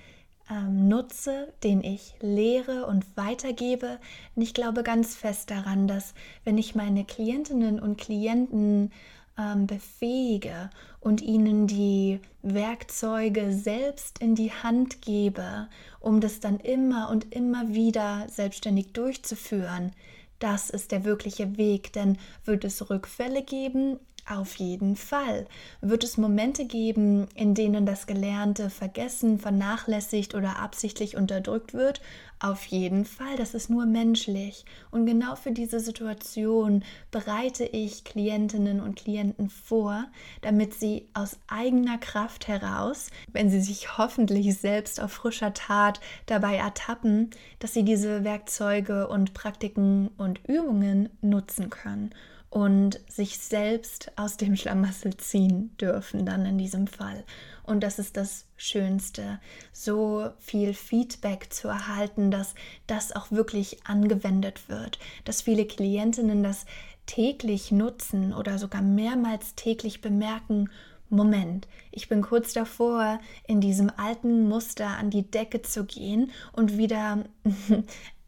ähm, 0.51 0.88
nutze, 0.88 1.53
den 1.62 1.83
ich 1.83 2.14
lehre 2.21 2.87
und 2.87 3.05
weitergebe. 3.16 3.99
Und 4.35 4.43
ich 4.43 4.55
glaube 4.55 4.83
ganz 4.83 5.14
fest 5.14 5.51
daran, 5.51 5.87
dass 5.88 6.14
wenn 6.45 6.59
ich 6.59 6.75
meine 6.75 7.05
Klientinnen 7.05 7.81
und 7.81 7.99
Klienten 7.99 8.90
ähm, 9.38 9.66
befähige 9.66 10.71
und 11.01 11.23
ihnen 11.23 11.66
die 11.66 12.21
Werkzeuge 12.43 13.53
selbst 13.53 14.19
in 14.19 14.35
die 14.35 14.53
Hand 14.53 15.03
gebe, 15.03 15.69
um 16.01 16.21
das 16.21 16.40
dann 16.40 16.59
immer 16.59 17.11
und 17.11 17.35
immer 17.35 17.69
wieder 17.69 18.27
selbstständig 18.29 18.93
durchzuführen, 18.93 19.93
das 20.40 20.71
ist 20.71 20.90
der 20.90 21.05
wirkliche 21.05 21.59
Weg, 21.59 21.93
denn 21.93 22.16
wird 22.45 22.64
es 22.64 22.88
Rückfälle 22.88 23.43
geben, 23.43 23.99
auf 24.28 24.56
jeden 24.56 24.96
Fall. 24.96 25.46
Wird 25.80 26.04
es 26.04 26.16
Momente 26.16 26.64
geben, 26.66 27.28
in 27.35 27.54
denen 27.54 27.87
das 27.87 28.06
Gelernte 28.06 28.70
vergessen, 28.70 29.38
vernachlässigt 29.38 30.35
oder 30.35 30.59
absichtlich 30.59 31.16
unterdrückt 31.16 31.74
wird? 31.74 32.00
Auf 32.42 32.64
jeden 32.64 33.04
Fall, 33.04 33.37
das 33.37 33.52
ist 33.52 33.68
nur 33.68 33.85
menschlich. 33.85 34.64
Und 34.90 35.04
genau 35.04 35.37
für 35.37 35.52
diese 35.52 35.78
Situation 35.78 36.85
bereite 37.11 37.64
ich 37.64 38.02
Klientinnen 38.02 38.80
und 38.80 38.96
Klienten 38.96 39.50
vor, 39.50 40.06
damit 40.40 40.72
sie 40.72 41.06
aus 41.12 41.37
eigener 41.48 41.98
Kraft 41.98 42.48
heraus, 42.48 43.11
wenn 43.30 43.50
sie 43.50 43.61
sich 43.61 43.98
hoffentlich 43.98 44.56
selbst 44.56 45.00
auf 45.00 45.12
frischer 45.12 45.52
Tat 45.52 46.00
dabei 46.24 46.56
ertappen, 46.56 47.28
dass 47.59 47.74
sie 47.74 47.85
diese 47.85 48.24
Werkzeuge 48.24 49.09
und 49.09 49.35
Praktiken 49.35 50.09
und 50.16 50.40
Übungen 50.48 51.11
nutzen 51.20 51.68
können 51.68 52.14
und 52.51 53.01
sich 53.09 53.39
selbst 53.39 54.11
aus 54.17 54.37
dem 54.37 54.57
Schlamassel 54.57 55.17
ziehen 55.17 55.77
dürfen, 55.81 56.27
dann 56.27 56.45
in 56.45 56.59
diesem 56.59 56.89
Fall. 56.89 57.25
Und 57.63 57.81
das 57.85 58.01
ist 58.01 58.17
das 58.17 58.47
Schönste, 58.57 59.39
so 59.73 60.31
viel 60.39 60.75
Feedback 60.75 61.53
zu 61.53 61.69
erhalten, 61.69 62.33
dass 62.33 62.55
das 62.89 63.15
auch 63.15 63.31
wirklich 63.31 63.87
angewendet 63.87 64.69
wird, 64.69 64.99
dass 65.25 65.43
viele 65.43 65.65
Klientinnen 65.65 66.43
das 66.43 66.67
täglich 67.07 67.71
nutzen 67.71 68.35
oder 68.35 68.59
sogar 68.59 68.83
mehrmals 68.83 69.55
täglich 69.55 70.01
bemerken, 70.01 70.69
Moment, 71.13 71.67
ich 71.91 72.09
bin 72.09 72.23
kurz 72.23 72.53
davor, 72.53 73.19
in 73.49 73.61
diesem 73.61 73.91
alten 73.97 74.49
Muster 74.49 74.87
an 74.87 75.11
die 75.11 75.29
Decke 75.29 75.61
zu 75.61 75.85
gehen 75.85 76.31
und 76.53 76.79
wieder 76.79 77.25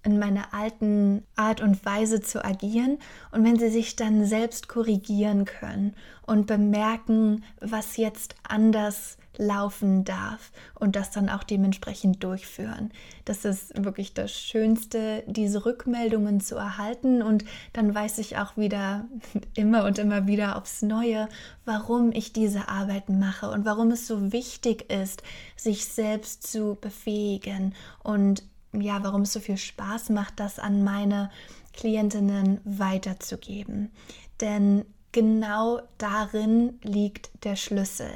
in 0.05 0.19
meiner 0.19 0.53
alten 0.53 1.25
Art 1.37 1.61
und 1.61 1.85
Weise 1.85 2.21
zu 2.21 2.45
agieren 2.45 2.99
und 3.31 3.45
wenn 3.45 3.59
sie 3.59 3.71
sich 3.71 3.97
dann 3.97 4.25
selbst 4.27 4.69
korrigieren 4.69 5.45
können 5.45 5.95
und 6.27 6.47
bemerken, 6.47 7.45
was 7.61 7.97
jetzt 7.97 8.35
anders 8.43 9.17
laufen 9.39 10.05
darf 10.05 10.53
und 10.75 10.97
das 10.97 11.11
dann 11.11 11.29
auch 11.29 11.43
dementsprechend 11.43 12.23
durchführen. 12.23 12.91
Das 13.25 13.45
ist 13.45 13.83
wirklich 13.83 14.13
das 14.13 14.33
Schönste, 14.33 15.25
diese 15.27 15.65
Rückmeldungen 15.65 16.41
zu 16.41 16.57
erhalten 16.57 17.23
und 17.23 17.45
dann 17.73 17.95
weiß 17.95 18.19
ich 18.19 18.37
auch 18.37 18.57
wieder 18.57 19.07
immer 19.55 19.85
und 19.85 19.99
immer 19.99 20.27
wieder 20.27 20.57
aufs 20.57 20.83
Neue, 20.83 21.29
warum 21.65 22.13
ich 22.13 22.33
diese 22.33 22.69
Arbeit 22.69 23.09
mache 23.09 23.51
und 23.51 23.65
warum 23.65 23.91
es 23.91 24.07
so 24.07 24.33
wichtig 24.33 24.91
ist, 24.91 25.23
sich 25.57 25.87
selbst 25.87 26.51
zu 26.51 26.77
befähigen 26.81 27.75
und 28.03 28.43
ja, 28.73 29.03
warum 29.03 29.23
es 29.23 29.33
so 29.33 29.41
viel 29.41 29.57
Spaß 29.59 30.11
macht, 30.11 30.41
das 30.41 30.59
an 30.59 30.83
meine 30.83 31.31
Klientinnen 31.73 32.61
weiterzugeben. 32.65 33.91
Denn 34.41 34.85
genau 35.13 35.81
darin 35.99 36.79
liegt 36.83 37.31
der 37.45 37.57
Schlüssel. 37.57 38.11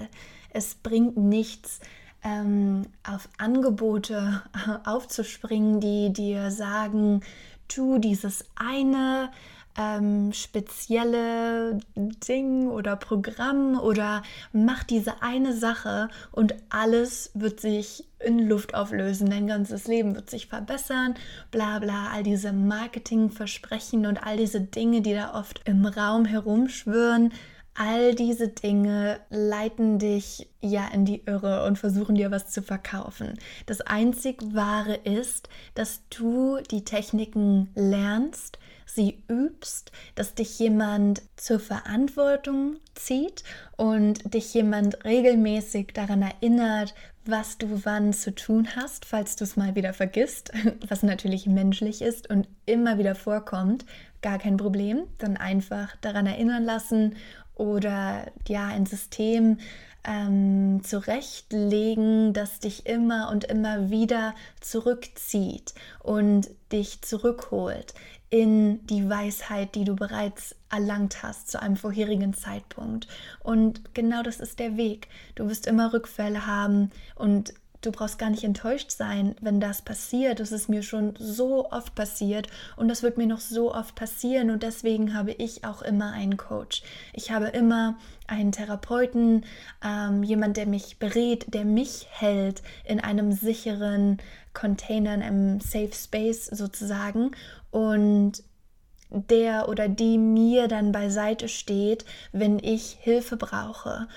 Es 0.50 0.74
bringt 0.74 1.16
nichts, 1.16 1.80
ähm, 2.22 2.82
auf 3.04 3.28
Angebote 3.38 4.42
aufzuspringen, 4.84 5.80
die 5.80 6.12
dir 6.12 6.50
sagen, 6.50 7.20
tu 7.68 7.98
dieses 7.98 8.44
eine, 8.56 9.30
ähm, 9.78 10.32
spezielle 10.32 11.78
Ding 11.96 12.68
oder 12.68 12.96
Programm 12.96 13.78
oder 13.78 14.22
mach 14.52 14.84
diese 14.84 15.22
eine 15.22 15.54
Sache 15.54 16.08
und 16.32 16.54
alles 16.70 17.30
wird 17.34 17.60
sich 17.60 18.04
in 18.18 18.48
Luft 18.48 18.74
auflösen, 18.74 19.28
dein 19.28 19.46
ganzes 19.46 19.86
Leben 19.86 20.14
wird 20.14 20.30
sich 20.30 20.46
verbessern, 20.46 21.14
bla 21.50 21.78
bla, 21.78 22.08
all 22.12 22.22
diese 22.22 22.52
Marketingversprechen 22.52 24.06
und 24.06 24.26
all 24.26 24.36
diese 24.36 24.60
Dinge, 24.60 25.02
die 25.02 25.14
da 25.14 25.34
oft 25.34 25.60
im 25.66 25.84
Raum 25.84 26.24
herumschwören. 26.24 27.32
all 27.78 28.14
diese 28.14 28.48
Dinge 28.48 29.20
leiten 29.30 29.98
dich 29.98 30.48
ja 30.60 30.88
in 30.88 31.04
die 31.04 31.22
Irre 31.26 31.66
und 31.66 31.78
versuchen 31.78 32.14
dir 32.14 32.30
was 32.30 32.50
zu 32.50 32.62
verkaufen. 32.62 33.34
Das 33.66 33.82
einzig 33.82 34.42
Wahre 34.54 34.94
ist, 34.94 35.48
dass 35.74 36.00
du 36.08 36.58
die 36.70 36.84
Techniken 36.84 37.68
lernst, 37.74 38.58
sie 38.96 39.22
übst, 39.28 39.92
dass 40.16 40.34
dich 40.34 40.58
jemand 40.58 41.22
zur 41.36 41.60
Verantwortung 41.60 42.78
zieht 42.94 43.44
und 43.76 44.34
dich 44.34 44.52
jemand 44.52 45.04
regelmäßig 45.04 45.92
daran 45.94 46.22
erinnert, 46.22 46.94
was 47.24 47.58
du 47.58 47.84
wann 47.84 48.12
zu 48.12 48.34
tun 48.34 48.68
hast, 48.74 49.04
falls 49.04 49.36
du 49.36 49.44
es 49.44 49.56
mal 49.56 49.74
wieder 49.74 49.92
vergisst, 49.92 50.52
was 50.88 51.02
natürlich 51.04 51.46
menschlich 51.46 52.02
ist 52.02 52.28
und 52.30 52.48
immer 52.64 52.98
wieder 52.98 53.14
vorkommt, 53.14 53.84
gar 54.22 54.38
kein 54.38 54.56
Problem, 54.56 55.04
dann 55.18 55.36
einfach 55.36 55.94
daran 56.00 56.26
erinnern 56.26 56.64
lassen 56.64 57.14
oder 57.56 58.30
ja 58.46 58.68
ein 58.68 58.86
System 58.86 59.58
ähm, 60.06 60.82
zurechtlegen, 60.84 62.32
das 62.32 62.60
dich 62.60 62.86
immer 62.86 63.28
und 63.30 63.44
immer 63.44 63.90
wieder 63.90 64.34
zurückzieht 64.60 65.74
und 66.02 66.48
dich 66.70 67.02
zurückholt 67.02 67.94
in 68.28 68.84
die 68.86 69.08
Weisheit, 69.08 69.74
die 69.74 69.84
du 69.84 69.94
bereits 69.94 70.56
erlangt 70.68 71.22
hast 71.22 71.50
zu 71.50 71.60
einem 71.60 71.76
vorherigen 71.76 72.34
Zeitpunkt. 72.34 73.06
Und 73.42 73.94
genau 73.94 74.22
das 74.22 74.40
ist 74.40 74.58
der 74.58 74.76
Weg. 74.76 75.08
Du 75.36 75.48
wirst 75.48 75.66
immer 75.66 75.92
Rückfälle 75.92 76.46
haben 76.46 76.90
und 77.14 77.54
du 77.80 77.92
brauchst 77.92 78.18
gar 78.18 78.30
nicht 78.30 78.44
enttäuscht 78.44 78.90
sein, 78.90 79.34
wenn 79.40 79.60
das 79.60 79.82
passiert. 79.82 80.40
Das 80.40 80.52
ist 80.52 80.68
mir 80.68 80.82
schon 80.82 81.14
so 81.18 81.70
oft 81.70 81.94
passiert 81.94 82.48
und 82.76 82.88
das 82.88 83.02
wird 83.02 83.16
mir 83.18 83.26
noch 83.26 83.40
so 83.40 83.74
oft 83.74 83.94
passieren 83.94 84.50
und 84.50 84.62
deswegen 84.62 85.14
habe 85.14 85.32
ich 85.32 85.64
auch 85.64 85.82
immer 85.82 86.12
einen 86.12 86.36
Coach. 86.36 86.82
Ich 87.12 87.30
habe 87.30 87.46
immer 87.46 87.96
einen 88.26 88.52
Therapeuten, 88.52 89.44
ähm, 89.84 90.22
jemand, 90.22 90.56
der 90.56 90.66
mich 90.66 90.98
berät, 90.98 91.52
der 91.54 91.64
mich 91.64 92.06
hält 92.10 92.62
in 92.84 93.00
einem 93.00 93.32
sicheren 93.32 94.18
Container, 94.52 95.14
in 95.14 95.22
einem 95.22 95.60
Safe 95.60 95.92
Space 95.92 96.46
sozusagen 96.46 97.32
und 97.70 98.42
der 99.10 99.68
oder 99.68 99.88
die 99.88 100.18
mir 100.18 100.68
dann 100.68 100.92
beiseite 100.92 101.48
steht, 101.48 102.04
wenn 102.32 102.58
ich 102.58 102.96
Hilfe 103.00 103.36
brauche. 103.36 104.08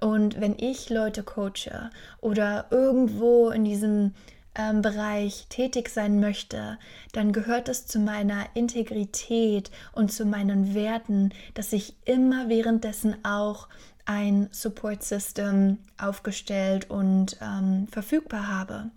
Und 0.00 0.40
wenn 0.40 0.56
ich 0.58 0.90
Leute 0.90 1.22
coache 1.22 1.90
oder 2.20 2.66
irgendwo 2.70 3.50
in 3.50 3.64
diesem 3.64 4.14
ähm, 4.54 4.82
Bereich 4.82 5.46
tätig 5.48 5.88
sein 5.88 6.20
möchte, 6.20 6.78
dann 7.12 7.32
gehört 7.32 7.68
es 7.68 7.86
zu 7.86 7.98
meiner 7.98 8.46
Integrität 8.54 9.70
und 9.92 10.12
zu 10.12 10.24
meinen 10.24 10.74
Werten, 10.74 11.30
dass 11.54 11.72
ich 11.72 11.96
immer 12.04 12.48
währenddessen 12.48 13.24
auch 13.24 13.68
ein 14.04 14.48
Support 14.52 15.02
System 15.02 15.78
aufgestellt 15.98 16.90
und 16.90 17.36
ähm, 17.40 17.88
verfügbar 17.88 18.48
habe. 18.48 18.90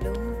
Hallo. 0.00 0.35